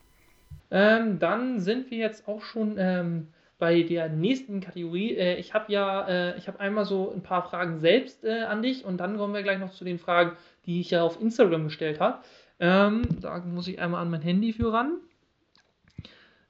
[0.71, 3.27] Ähm, dann sind wir jetzt auch schon ähm,
[3.60, 5.15] bei der nächsten Kategorie.
[5.15, 8.62] Äh, ich habe ja, äh, ich habe einmal so ein paar Fragen selbst äh, an
[8.62, 11.65] dich und dann kommen wir gleich noch zu den Fragen, die ich ja auf Instagram
[11.65, 12.19] gestellt habe.
[12.60, 15.00] Ähm, da muss ich einmal an mein Handy für ran.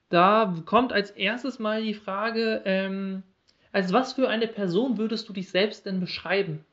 [0.09, 3.23] Da kommt als erstes mal die Frage, ähm,
[3.71, 6.63] als was für eine Person würdest du dich selbst denn beschreiben?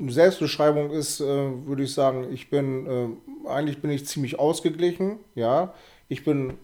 [0.00, 5.74] Selbstbeschreibung ist, äh, würde ich sagen, ich bin, äh, eigentlich bin ich ziemlich ausgeglichen, ja.
[6.08, 6.58] Ich bin,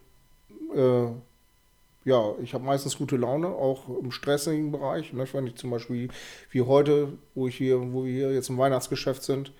[0.74, 1.06] äh,
[2.08, 5.12] ja, ich habe meistens gute Laune, auch im stressigen Bereich.
[5.12, 5.26] Ne?
[5.32, 6.08] Wenn ich zum Beispiel
[6.50, 9.52] wie heute, wo ich hier, wo wir hier jetzt im Weihnachtsgeschäft sind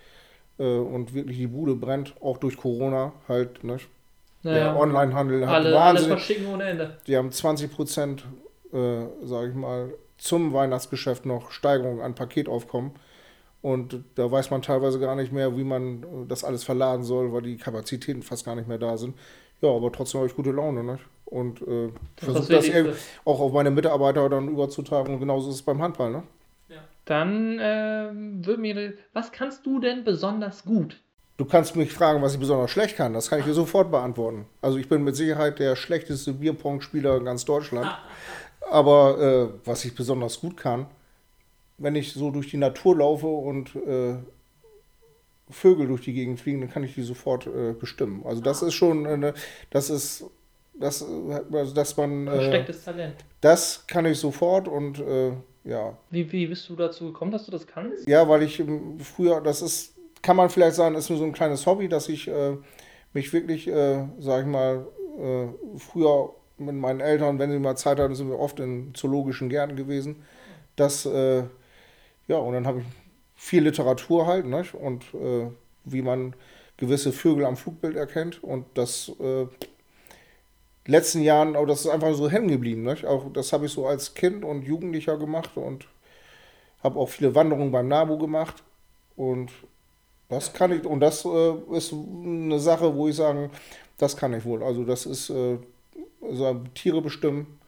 [0.59, 3.77] äh, und wirklich die Bude brennt, auch durch Corona halt, ne?
[4.45, 6.97] Der Onlinehandel hat alle, alle wahnsinnig, verschicken ohne Ende.
[7.07, 8.25] die haben 20 Prozent,
[8.73, 12.93] äh, sage ich mal, zum Weihnachtsgeschäft noch Steigerung an Paketaufkommen.
[13.61, 17.33] Und da weiß man teilweise gar nicht mehr, wie man äh, das alles verladen soll,
[17.33, 19.19] weil die Kapazitäten fast gar nicht mehr da sind.
[19.61, 20.99] Ja, aber trotzdem habe ich gute Laune, ne?
[21.31, 25.15] Und äh, versuche das das auch auf meine Mitarbeiter dann überzutragen.
[25.15, 26.23] Und genauso ist es beim Handball, ne?
[27.09, 31.01] Dann ähm, würde mir, was kannst du denn besonders gut?
[31.39, 33.15] Du kannst mich fragen, was ich besonders schlecht kann.
[33.15, 34.45] Das kann ich dir sofort beantworten.
[34.61, 37.91] Also ich bin mit Sicherheit der schlechteste Bierpong-Spieler in ganz Deutschland.
[38.71, 40.87] Aber äh, was ich besonders gut kann,
[41.79, 44.17] wenn ich so durch die Natur laufe und äh,
[45.49, 48.23] Vögel durch die Gegend fliegen, dann kann ich die sofort äh, bestimmen.
[48.27, 49.33] Also das ist schon, eine,
[49.71, 50.25] das ist,
[50.81, 53.17] das, äh, also dass man, äh, Verstecktes Talent.
[53.41, 55.33] das kann ich sofort und äh,
[55.65, 58.07] ja, Wie, wie bist du dazu gekommen, dass du das kannst?
[58.09, 61.33] ja, weil ich ähm, früher, das ist, kann man vielleicht sagen, ist nur so ein
[61.33, 62.57] kleines Hobby, dass ich äh,
[63.13, 64.87] mich wirklich, äh, sag ich mal,
[65.19, 69.49] äh, früher mit meinen Eltern, wenn sie mal Zeit hatten, sind wir oft in zoologischen
[69.49, 70.25] Gärten gewesen.
[70.77, 71.45] Das, äh,
[72.27, 72.87] ja, und dann habe ich
[73.37, 74.65] viel Literatur halt, ne?
[74.81, 75.47] Und äh,
[75.85, 76.35] wie man
[76.77, 78.43] gewisse Vögel am Flugbild erkennt.
[78.43, 79.47] Und das äh,
[80.91, 82.83] letzten Jahren, aber das ist einfach so hängen geblieben.
[82.83, 82.97] Ne?
[83.07, 85.87] Auch das habe ich so als Kind und Jugendlicher gemacht und
[86.83, 88.63] habe auch viele Wanderungen beim NABU gemacht.
[89.17, 89.51] Und
[90.29, 93.51] das kann ich, und das äh, ist eine Sache, wo ich sagen,
[93.99, 94.63] das kann ich wohl.
[94.63, 95.59] Also das ist äh,
[96.33, 97.59] so Tiere bestimmen.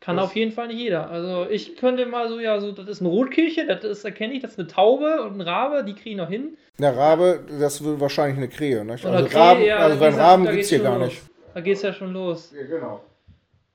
[0.00, 1.08] Kann Das- auf jeden Fall nicht jeder.
[1.10, 4.42] Also ich könnte mal so, ja, so, das ist eine Rotkehlche, das ist, erkenne ich,
[4.42, 6.56] das ist eine Taube und ein Rabe, die kriegen noch hin.
[6.78, 8.84] Der Rabe, das wird wahrscheinlich eine Krähe.
[8.84, 9.04] Nicht?
[9.04, 11.08] Oder Also, Krähe, Raben, ja, also wie bei gesagt, Raben gibt es hier gar los.
[11.08, 11.22] nicht.
[11.56, 12.52] Da geht es ja schon los.
[12.54, 13.00] Ja, genau.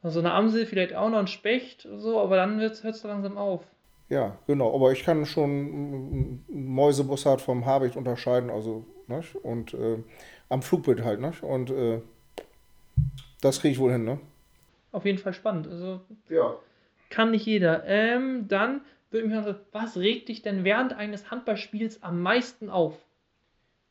[0.04, 3.64] Also eine Amsel, vielleicht auch noch ein Specht, so, aber dann hört es langsam auf.
[4.08, 4.76] Ja, genau.
[4.76, 9.24] Aber ich kann schon Mäusebussard vom Habicht unterscheiden, also, ne?
[9.42, 9.98] Und äh,
[10.50, 11.34] am Flugbild halt, ne?
[11.42, 12.02] Und äh,
[13.42, 14.20] das kriege ich wohl hin, ne?
[14.92, 15.68] Auf jeden Fall spannend.
[15.68, 16.54] Also Ja.
[17.10, 17.84] kann nicht jeder.
[17.88, 22.96] Ähm, dann würde mich interessieren, was regt dich denn während eines Handballspiels am meisten auf?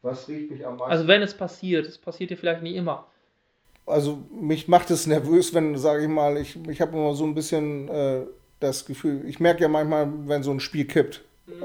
[0.03, 0.93] Was riecht mich am meisten?
[0.93, 3.10] Also wenn es passiert, es passiert ja vielleicht nicht immer.
[3.91, 7.35] Also mich macht es nervös, wenn, sage ich mal, ich, ich habe immer so ein
[7.35, 8.23] bisschen äh,
[8.61, 11.25] das Gefühl, ich merke ja manchmal, wenn so ein Spiel kippt.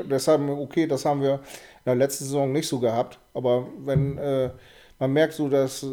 [0.09, 1.39] Deshalb, okay, das haben wir in
[1.85, 4.49] der letzten Saison nicht so gehabt, aber wenn äh,
[4.97, 5.85] man merkt so, dass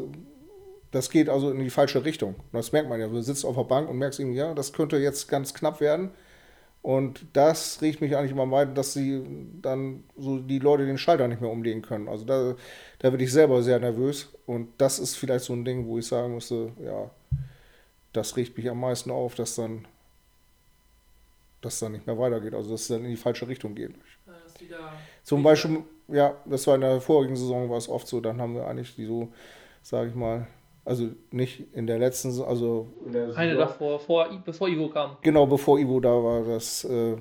[0.92, 2.34] das geht also in die falsche Richtung.
[2.34, 3.08] Und das merkt man ja.
[3.08, 6.10] Du sitzt auf der Bank und merkst irgendwie, ja, das könnte jetzt ganz knapp werden.
[6.82, 9.22] Und das riecht mich eigentlich immer weiter, dass sie
[9.62, 12.08] dann so die Leute den Schalter nicht mehr umlegen können.
[12.08, 12.56] Also da,
[12.98, 14.28] da bin ich selber sehr nervös.
[14.46, 17.08] Und das ist vielleicht so ein Ding, wo ich sagen müsste, ja,
[18.12, 19.86] das riecht mich am meisten auf, dass dann,
[21.60, 22.52] dass dann nicht mehr weitergeht.
[22.52, 23.94] Also dass es dann in die falsche Richtung geht.
[25.22, 28.56] Zum Beispiel, ja, das war in der vorigen Saison war es oft so, dann haben
[28.56, 29.32] wir eigentlich die so,
[29.82, 30.48] sage ich mal,
[30.84, 35.16] also nicht in der letzten, also der Eine davor, vor, bevor Ivo kam.
[35.22, 37.16] Genau, bevor Ivo da war, das, äh,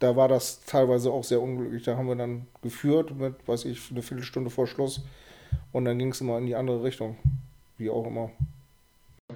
[0.00, 1.84] da war das teilweise auch sehr unglücklich.
[1.84, 5.04] Da haben wir dann geführt mit, weiß ich, eine Viertelstunde vor Schluss.
[5.72, 7.16] Und dann ging es immer in die andere Richtung.
[7.78, 8.30] Wie auch immer.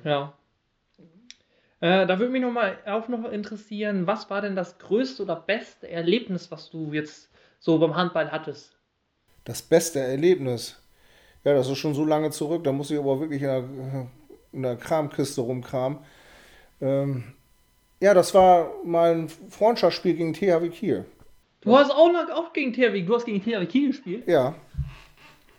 [0.05, 0.33] Ja.
[1.81, 5.37] Äh, da würde mich noch mal auch noch interessieren, was war denn das größte oder
[5.37, 8.77] beste Erlebnis, was du jetzt so beim Handball hattest?
[9.45, 10.81] Das beste Erlebnis.
[11.45, 12.65] Ja, das ist schon so lange zurück.
[12.65, 13.65] Da muss ich aber wirklich in der,
[14.53, 15.99] in der Kramkiste rumkramen.
[16.81, 17.25] Ähm,
[18.01, 21.05] ja, das war mal ein Freundschaftsspiel gegen THW Kiel.
[21.61, 24.29] Du hast auch noch auch gegen THW, du hast gegen THW Kiel gespielt.
[24.29, 24.55] Ja,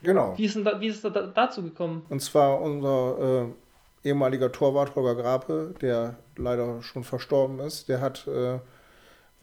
[0.02, 0.36] genau.
[0.36, 2.06] Wie ist, da, wie ist es da, dazu gekommen?
[2.08, 3.44] Und zwar unser
[4.02, 8.58] äh, ehemaliger Torwart Holger Grape, der leider schon verstorben ist, der hat, äh,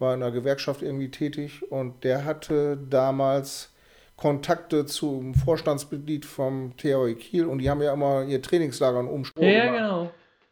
[0.00, 3.72] war in der Gewerkschaft irgendwie tätig und der hatte damals
[4.18, 9.42] Kontakte zum Vorstandsmitglied vom THW Kiel und die haben ja immer ihr Trainingslager in Umspruch
[9.42, 9.78] Ja, gemacht.
[9.78, 10.10] genau.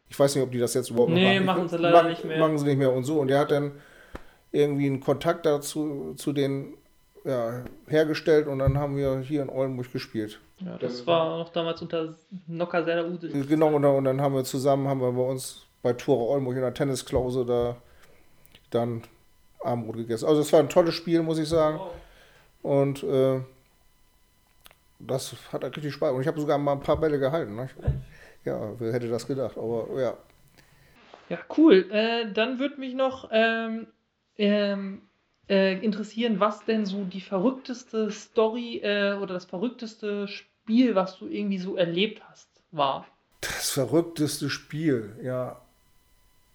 [0.09, 1.45] Ich weiß nicht, ob die das jetzt überhaupt Nee, machen.
[1.45, 2.39] machen sie leider machen- nicht mehr.
[2.39, 3.19] Machen sie nicht mehr und so.
[3.19, 3.73] Und der hat dann
[4.53, 6.75] irgendwie einen Kontakt dazu zu den
[7.25, 10.39] ja, hergestellt und dann haben wir hier in Oldenburg gespielt.
[10.59, 12.15] Ja, das war noch damals unter
[12.47, 13.27] Nocker Serda Ute.
[13.27, 16.55] Genau, und dann, und dann haben wir zusammen, haben wir bei uns bei Tore Oldenburg
[16.55, 17.75] in der Tennisklause da
[18.69, 19.03] dann
[19.61, 20.25] Abendbrot gegessen.
[20.25, 21.81] Also es war ein tolles Spiel, muss ich sagen.
[22.63, 23.41] Und äh,
[24.99, 26.13] das hat richtig Spaß.
[26.13, 27.55] Und ich habe sogar mal ein paar Bälle gehalten.
[27.55, 27.69] Ne?
[28.45, 29.57] Ja, wer hätte das gedacht?
[29.57, 30.17] Aber ja.
[31.29, 31.89] Ja, cool.
[31.91, 33.87] Äh, dann würde mich noch ähm,
[34.37, 35.01] ähm,
[35.49, 41.27] äh, interessieren, was denn so die verrückteste Story äh, oder das verrückteste Spiel, was du
[41.27, 43.07] irgendwie so erlebt hast, war.
[43.41, 45.61] Das verrückteste Spiel, ja.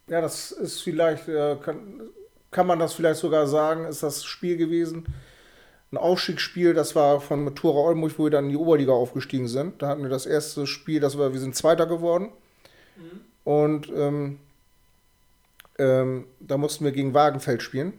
[0.09, 2.01] Ja, das ist vielleicht, äh, kann,
[2.51, 5.05] kann man das vielleicht sogar sagen, ist das Spiel gewesen.
[5.93, 9.79] Ein Aufstiegsspiel, das war von Matura Oldenburg, wo wir dann in die Oberliga aufgestiegen sind.
[9.79, 12.29] Da hatten wir das erste Spiel, das war, wir sind Zweiter geworden.
[13.43, 14.39] Und ähm,
[15.77, 17.93] ähm, da mussten wir gegen Wagenfeld spielen.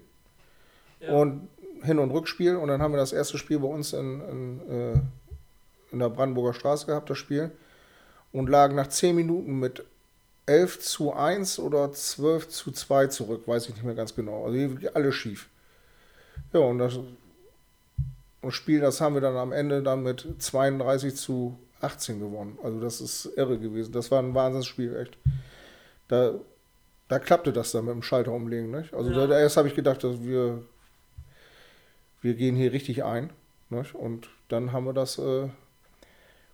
[1.06, 1.48] Und
[1.84, 2.56] Hin- und Rückspiel.
[2.56, 5.00] Und dann haben wir das erste Spiel bei uns in, in, äh,
[5.92, 7.52] in der Brandenburger Straße gehabt, das Spiel
[8.34, 9.84] und lagen nach 10 Minuten mit
[10.46, 14.44] 11 zu 1 oder 12 zu 2 zurück, weiß ich nicht mehr ganz genau.
[14.44, 14.58] Also
[14.92, 15.48] alles schief.
[16.52, 16.98] Ja, und das
[18.50, 22.58] Spiel, das haben wir dann am Ende dann mit 32 zu 18 gewonnen.
[22.62, 23.92] Also das ist irre gewesen.
[23.92, 25.18] Das war ein Wahnsinnsspiel, echt.
[26.08, 26.34] Da,
[27.08, 28.70] da klappte das dann mit dem Schalter umlegen.
[28.70, 28.94] Nicht?
[28.94, 29.26] Also Ja.
[29.26, 30.62] da, erst habe ich gedacht, dass wir,
[32.22, 33.30] wir gehen hier richtig ein.
[33.70, 33.94] Nicht?
[33.94, 35.48] Und dann haben wir das äh,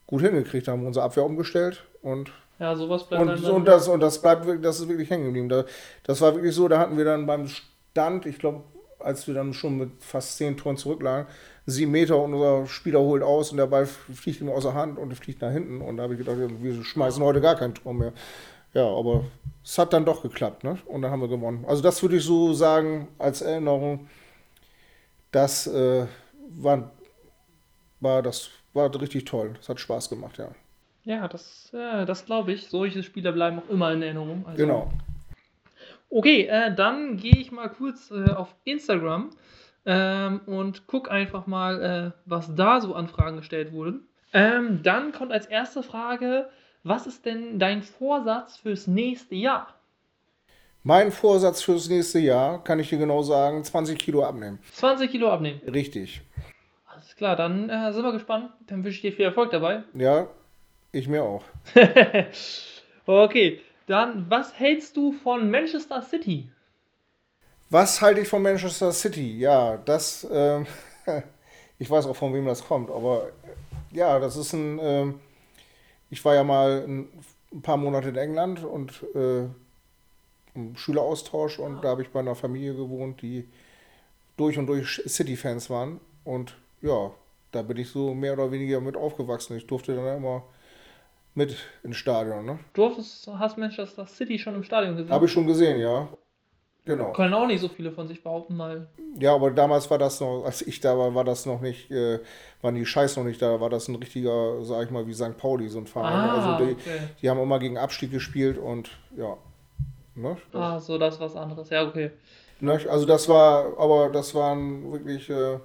[0.07, 4.01] gut hingekriegt, haben wir unsere Abwehr umgestellt und Ja, sowas bleibt und, und, das, und
[4.01, 5.49] das bleibt wirklich, das ist wirklich hängen geblieben.
[5.49, 5.65] Da,
[6.05, 8.63] das war wirklich so, da hatten wir dann beim Stand, ich glaube,
[9.03, 11.27] als wir dann schon mit fast zehn Toren zurücklagen,
[11.67, 14.99] sieben Meter und unser Spieler holt aus und der Ball fliegt ihm aus der Hand
[14.99, 15.81] und fliegt nach hinten.
[15.81, 18.13] Und da habe ich gedacht, wir schmeißen heute gar kein Tor mehr.
[18.73, 19.25] Ja, aber
[19.65, 20.79] es hat dann doch geklappt, ne?
[20.87, 21.65] Und dann haben wir gewonnen.
[21.67, 24.09] Also das würde ich so sagen als Erinnerung.
[25.33, 26.07] Das äh,
[26.57, 26.91] war,
[28.01, 29.55] war, das war richtig toll.
[29.57, 30.49] Das hat Spaß gemacht, ja.
[31.05, 32.69] Ja, das, äh, das glaube ich.
[32.69, 34.45] Solche Spieler bleiben auch immer in Erinnerung.
[34.47, 34.93] Also, Genau.
[36.11, 39.31] Okay, äh, dann gehe ich mal kurz äh, auf Instagram
[39.87, 44.09] ähm, und guck einfach mal, äh, was da so an Fragen gestellt wurden.
[44.33, 46.51] Ähm, dann kommt als erste Frage,
[46.83, 49.75] was ist denn dein Vorsatz fürs nächste Jahr?
[50.83, 54.59] Mein Vorsatz fürs nächste Jahr, kann ich dir genau sagen, 20 Kilo abnehmen.
[54.73, 55.61] 20 Kilo abnehmen.
[55.67, 56.23] Richtig.
[56.87, 58.51] Alles klar, dann äh, sind wir gespannt.
[58.67, 59.85] Dann wünsche ich dir viel Erfolg dabei.
[59.95, 60.27] Ja,
[60.91, 61.45] ich mir auch.
[63.07, 66.49] okay, Dann, was hältst du von Manchester City?
[67.71, 69.37] Was halte ich von Manchester City?
[69.37, 70.65] Ja, das, ähm,
[71.81, 75.21] ich weiß auch von wem das kommt, aber äh, ja, das ist ein, ähm,
[76.09, 77.09] ich war ja mal ein,
[77.53, 79.47] ein paar Monate in England und äh,
[80.55, 83.49] im Schüleraustausch und da habe ich bei einer Familie gewohnt, die
[84.37, 87.11] durch und durch City-Fans waren und ja,
[87.51, 89.57] da bin ich so mehr oder weniger mit aufgewachsen.
[89.57, 90.45] Ich durfte dann immer
[91.35, 92.45] mit ins Stadion.
[92.45, 92.59] Ne?
[92.73, 95.13] Du hast, hast Manchester City schon im Stadion gesehen?
[95.13, 96.09] Habe ich schon gesehen, ja.
[96.87, 97.13] Genau.
[97.13, 98.89] Können auch nicht so viele von sich behaupten, mal.
[99.19, 102.21] Ja, aber damals war das noch, als ich da war, war das noch nicht, äh,
[102.63, 105.37] waren die Scheiß noch nicht da, war das ein richtiger, sag ich mal, wie St.
[105.37, 106.13] Pauli, so ein Verein.
[106.13, 107.01] Ah, also die, okay.
[107.21, 109.37] die haben immer gegen Abstieg gespielt und ja.
[110.15, 110.37] Ne?
[110.53, 111.71] Das, Ah, so, das ist was anderes.
[111.71, 112.11] Ja, okay.
[112.61, 112.81] ne?
[112.89, 115.59] Also das war, aber das waren wirklich, äh,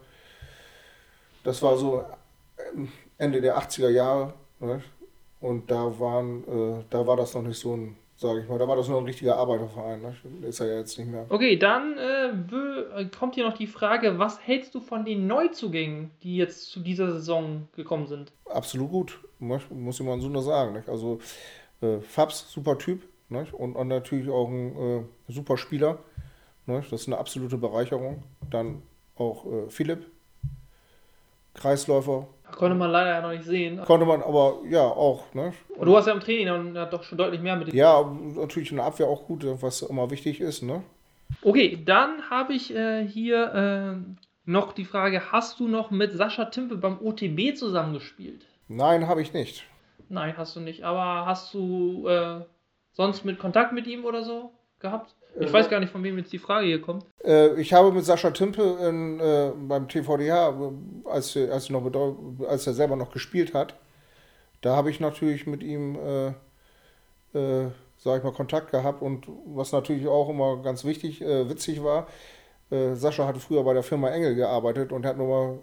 [1.44, 2.04] das war so
[2.74, 4.34] ähm, Ende der 80er Jahre.
[4.60, 4.82] Ne?
[5.46, 8.68] Und da waren, äh, da war das noch nicht so ein, sage ich mal, da
[8.68, 10.02] war das nur ein richtiger Arbeiterverein.
[10.02, 10.16] Ne?
[10.48, 11.28] Ist er ja jetzt nicht mehr.
[11.30, 16.38] Okay, dann äh, kommt hier noch die Frage, was hältst du von den Neuzugängen, die
[16.38, 18.32] jetzt zu dieser Saison gekommen sind?
[18.46, 20.74] Absolut gut, muss ich mal so nur sagen.
[20.74, 20.90] Nicht?
[20.90, 21.20] Also
[21.82, 23.54] äh, Fabs, super Typ nicht?
[23.54, 26.00] Und, und natürlich auch ein äh, super Spieler.
[26.66, 26.92] Nicht?
[26.92, 28.24] Das ist eine absolute Bereicherung.
[28.50, 28.82] Dann
[29.16, 30.08] auch äh, Philipp,
[31.54, 32.28] Kreisläufer.
[32.52, 33.82] Konnte man leider ja noch nicht sehen.
[33.86, 35.34] Konnte man aber ja auch.
[35.34, 35.54] Ne?
[35.76, 37.76] Und du hast ja im Training dann ja doch schon deutlich mehr mit dem.
[37.76, 38.04] Ja,
[38.36, 40.62] natürlich in der Abwehr auch gut, was immer wichtig ist.
[40.62, 40.84] Ne?
[41.42, 46.46] Okay, dann habe ich äh, hier äh, noch die Frage: Hast du noch mit Sascha
[46.46, 48.46] Timpe beim OTB zusammengespielt?
[48.68, 49.66] Nein, habe ich nicht.
[50.10, 50.84] Nein, hast du nicht.
[50.84, 52.42] Aber hast du äh,
[52.94, 55.16] sonst mit Kontakt mit ihm oder so gehabt?
[55.40, 57.06] Ich Äh, weiß gar nicht, von wem jetzt die Frage hier kommt.
[57.24, 61.84] Äh, ich habe mit Sascha Timpe in, äh, beim TVDH, äh, als, er- als, noch
[62.48, 63.76] als er selber noch gespielt hat,
[64.62, 66.28] da habe ich natürlich mit ihm, äh,
[67.38, 71.84] äh, sag ich mal, Kontakt gehabt und was natürlich auch immer ganz wichtig, äh, witzig
[71.84, 72.08] war,
[72.94, 75.60] Sascha hatte früher bei der Firma Engel gearbeitet und hat nur mal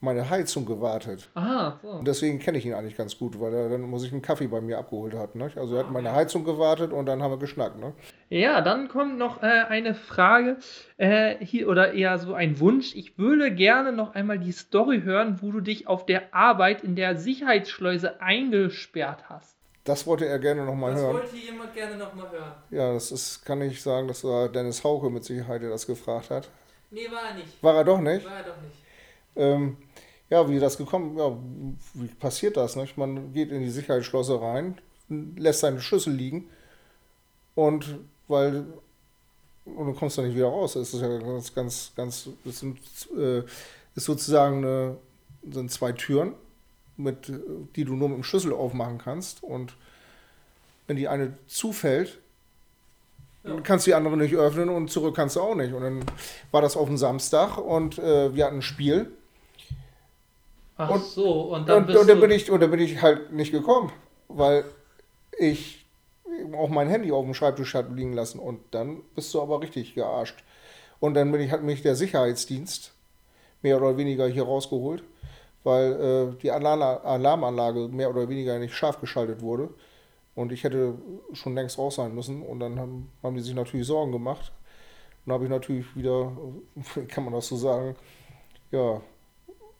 [0.00, 1.28] meine Heizung gewartet.
[1.34, 1.88] Aha, so.
[1.88, 4.46] Und deswegen kenne ich ihn eigentlich ganz gut, weil er dann muss ich einen Kaffee
[4.46, 5.34] bei mir abgeholt hat.
[5.34, 5.50] Ne?
[5.56, 7.78] Also er hat meine Heizung gewartet und dann haben wir geschnackt.
[7.78, 7.94] Ne?
[8.28, 10.58] Ja, dann kommt noch äh, eine Frage
[10.98, 12.94] äh, hier oder eher so ein Wunsch.
[12.94, 16.94] Ich würde gerne noch einmal die Story hören, wo du dich auf der Arbeit in
[16.94, 19.56] der Sicherheitsschleuse eingesperrt hast.
[19.84, 21.22] Das wollte er gerne nochmal hören.
[21.32, 22.52] jemand gerne nochmal hören.
[22.70, 26.30] Ja, das ist, kann ich sagen, das war Dennis Hauke mit Sicherheit, der das gefragt
[26.30, 26.48] hat.
[26.90, 27.62] Nee, war er nicht.
[27.62, 28.26] War er doch nicht?
[28.26, 28.76] War er doch nicht.
[29.36, 29.76] Ähm,
[30.30, 31.36] ja, wie das gekommen, ja,
[31.94, 32.76] wie passiert das?
[32.76, 32.96] Nicht?
[32.96, 36.48] Man geht in die Sicherheitsschlosse rein, lässt seine Schlüssel liegen
[37.54, 38.66] und weil
[39.64, 40.74] und du kommst da nicht wieder raus.
[40.74, 42.78] Das ist ja ganz, ganz, ganz, das sind,
[43.16, 43.40] äh,
[43.96, 44.96] ist sozusagen eine,
[45.50, 46.34] sind zwei Türen,
[46.96, 47.40] mit, äh,
[47.74, 49.74] die du nur mit dem Schlüssel aufmachen kannst und
[50.86, 52.18] wenn die eine zufällt,
[53.42, 55.72] dann kannst du die andere nicht öffnen und zurück kannst du auch nicht.
[55.72, 56.04] Und dann
[56.50, 59.10] war das auf dem Samstag und äh, wir hatten ein Spiel
[60.76, 62.26] Ach Und- so, und dann und, bist und, dann du...
[62.26, 63.92] bin ich, und dann bin ich halt nicht gekommen,
[64.28, 64.64] weil
[65.38, 65.86] ich
[66.56, 68.38] auch mein Handy auf dem Schreibtisch hatte liegen lassen.
[68.38, 70.42] Und dann bist du aber richtig gearscht.
[71.00, 72.92] Und dann bin ich, hat mich der Sicherheitsdienst
[73.62, 75.02] mehr oder weniger hier rausgeholt,
[75.64, 75.92] weil
[76.36, 79.70] äh, die Alarm Alarmanlage mehr oder weniger nicht scharf geschaltet wurde.
[80.34, 80.94] Und ich hätte
[81.32, 82.42] schon längst raus sein müssen.
[82.42, 84.52] Und dann haben, haben die sich natürlich Sorgen gemacht.
[85.24, 86.32] Dann habe ich natürlich wieder,
[86.94, 87.96] wie kann man das so sagen,
[88.70, 89.00] ja,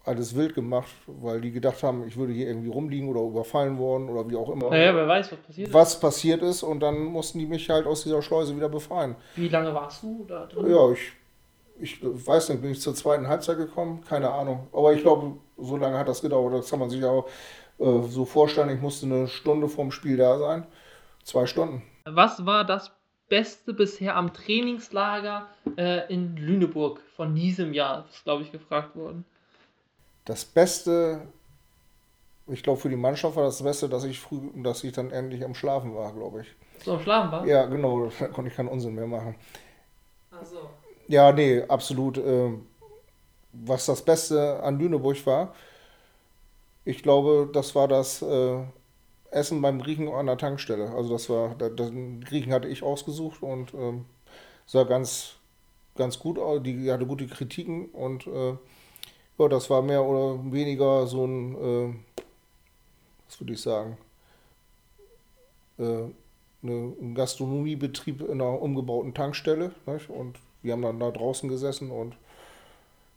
[0.06, 4.08] alles wild gemacht, weil die gedacht haben, ich würde hier irgendwie rumliegen oder überfallen worden
[4.08, 4.70] oder wie auch immer.
[4.70, 5.74] Naja, wer weiß, was passiert ist.
[5.74, 9.16] Was passiert ist und dann mussten die mich halt aus dieser Schleuse wieder befreien.
[9.34, 10.70] Wie lange warst du da drin?
[10.70, 11.12] Ja, ich,
[11.80, 14.04] ich weiß nicht, bin ich zur zweiten Halbzeit gekommen?
[14.08, 14.68] Keine Ahnung.
[14.72, 16.54] Aber ich glaube, so lange hat das gedauert.
[16.54, 17.26] Das kann man sich auch
[17.78, 18.70] äh, so vorstellen.
[18.70, 20.66] Ich musste eine Stunde vorm Spiel da sein.
[21.24, 21.82] Zwei Stunden.
[22.04, 22.92] Was war das
[23.28, 28.02] Beste bisher am Trainingslager äh, in Lüneburg von diesem Jahr?
[28.02, 29.24] Das ist, glaube ich, gefragt worden.
[30.26, 31.22] Das Beste,
[32.46, 35.44] ich glaube für die Mannschaft war das Beste, dass ich früh, dass ich dann endlich
[35.44, 36.48] am Schlafen war, glaube ich.
[36.84, 37.46] So am Schlafen war?
[37.46, 39.34] Ja, genau, da konnte ich keinen Unsinn mehr machen.
[40.30, 40.68] Ach so.
[41.08, 42.18] Ja, nee, absolut.
[42.18, 42.66] ähm,
[43.64, 45.54] was das Beste an Lüneburg war,
[46.84, 48.58] ich glaube, das war das äh,
[49.30, 50.90] Essen beim Griechen an der Tankstelle.
[50.90, 54.04] Also das war, den Griechen hatte ich ausgesucht und ähm,
[54.66, 55.36] sah ganz,
[55.96, 56.62] ganz gut aus.
[56.62, 58.56] Die hatte gute Kritiken und äh,
[59.38, 61.94] ja, das war mehr oder weniger so ein, äh,
[63.26, 63.98] was würde ich sagen,
[65.78, 66.04] äh,
[66.62, 69.72] ein Gastronomiebetrieb in einer umgebauten Tankstelle.
[69.86, 70.10] Nicht?
[70.10, 72.16] Und wir haben dann da draußen gesessen und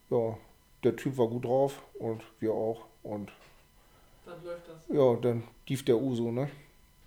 [0.09, 0.37] ja,
[0.83, 2.85] der Typ war gut drauf und wir auch.
[3.03, 3.31] Und
[4.25, 4.95] Dann läuft das.
[4.95, 6.49] ja, dann lief der Uso, ne?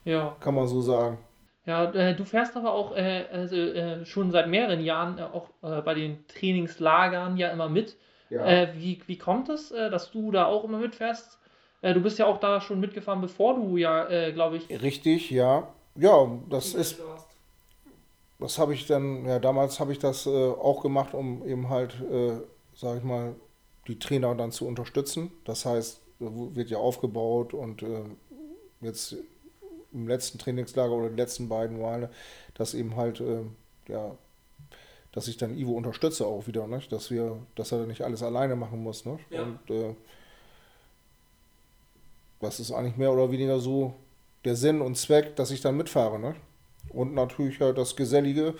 [0.04, 0.36] Ja.
[0.40, 1.18] Kann man so sagen.
[1.64, 5.48] Ja, äh, du fährst aber auch äh, also, äh, schon seit mehreren Jahren äh, auch
[5.62, 7.96] äh, bei den Trainingslagern ja immer mit.
[8.33, 8.47] Ja.
[8.47, 11.39] Äh, wie, wie kommt es, äh, dass du da auch immer mitfährst?
[11.83, 15.30] Äh, du bist ja auch da schon mitgefahren, bevor du ja, äh, glaube ich, Richtig,
[15.30, 15.68] ja.
[15.97, 16.99] Ja, das ist,
[18.41, 21.95] das habe ich dann, ja, damals habe ich das äh, auch gemacht, um eben halt,
[22.11, 22.39] äh,
[22.74, 23.35] sage ich mal,
[23.87, 25.30] die Trainer dann zu unterstützen.
[25.45, 28.05] Das heißt, wird ja aufgebaut und äh,
[28.80, 29.14] jetzt
[29.93, 32.09] im letzten Trainingslager oder die letzten beiden Male,
[32.55, 33.43] dass eben halt, äh,
[33.89, 34.16] ja,
[35.12, 36.80] dass ich dann Ivo unterstütze auch wieder, ne?
[36.90, 39.18] dass wir, dass er nicht alles alleine machen muss, ne?
[39.30, 39.42] Ja.
[39.42, 39.94] Und äh,
[42.40, 43.94] das ist eigentlich mehr oder weniger so
[44.44, 46.34] der Sinn und Zweck, dass ich dann mitfahre, ne?
[46.88, 48.54] Und natürlich halt das Gesellige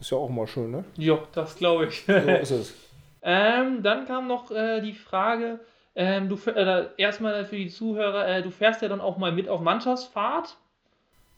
[0.00, 0.84] ist ja auch mal schön, ne?
[0.96, 2.04] ja, das glaube ich.
[2.06, 2.74] So ist es.
[3.20, 5.58] Ähm, dann kam noch äh, die Frage,
[5.96, 9.48] ähm, du äh, erstmal für die Zuhörer, äh, du fährst ja dann auch mal mit
[9.48, 10.56] auf Mannschaftsfahrt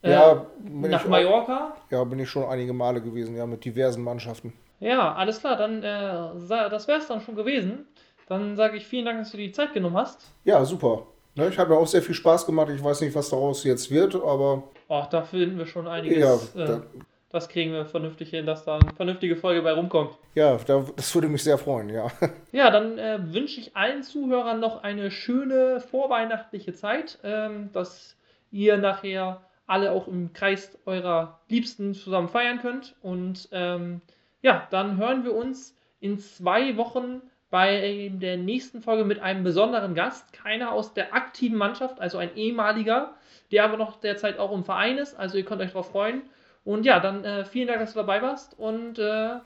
[0.03, 1.77] Ja, bin nach ich auch- Mallorca.
[1.91, 4.53] Ja, bin ich schon einige Male gewesen, ja, mit diversen Mannschaften.
[4.79, 7.87] Ja, alles klar, dann äh, das wäre es dann schon gewesen.
[8.29, 10.31] Dann sage ich vielen Dank, dass du dir die Zeit genommen hast.
[10.45, 11.07] Ja, super.
[11.35, 12.69] Ne, ich habe mir auch sehr viel Spaß gemacht.
[12.75, 16.53] Ich weiß nicht, was daraus jetzt wird, aber Ach, da finden wir schon einiges.
[16.55, 16.83] ja, äh, da,
[17.31, 20.17] das kriegen wir vernünftig hin, dass da eine vernünftige Folge bei rumkommt.
[20.35, 22.09] ja da, das würde mich sehr freuen, ja.
[22.53, 28.17] Ja, dann äh, wünsche ich allen Zuhörern noch eine schöne vorweihnachtliche Zeit, ähm, dass
[28.51, 32.97] ihr nachher alle auch im Kreis eurer Liebsten zusammen feiern könnt.
[33.03, 34.01] Und ähm,
[34.43, 39.95] ja, dann hören wir uns in zwei Wochen bei der nächsten Folge mit einem besonderen
[39.95, 40.33] Gast.
[40.33, 43.15] Keiner aus der aktiven Mannschaft, also ein ehemaliger,
[43.51, 45.19] der aber noch derzeit auch im Verein ist.
[45.19, 46.23] Also ihr könnt euch darauf freuen.
[46.65, 48.59] Und ja, dann äh, vielen Dank, dass du dabei warst.
[48.59, 49.37] Und äh,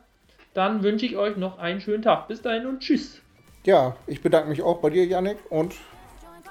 [0.55, 2.29] dann wünsche ich euch noch einen schönen Tag.
[2.29, 3.21] Bis dahin und tschüss.
[3.65, 5.75] Ja, ich bedanke mich auch bei dir, Yannick, und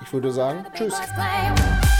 [0.01, 0.95] ich würde sagen, tschüss.
[0.95, 1.92] Tschüss.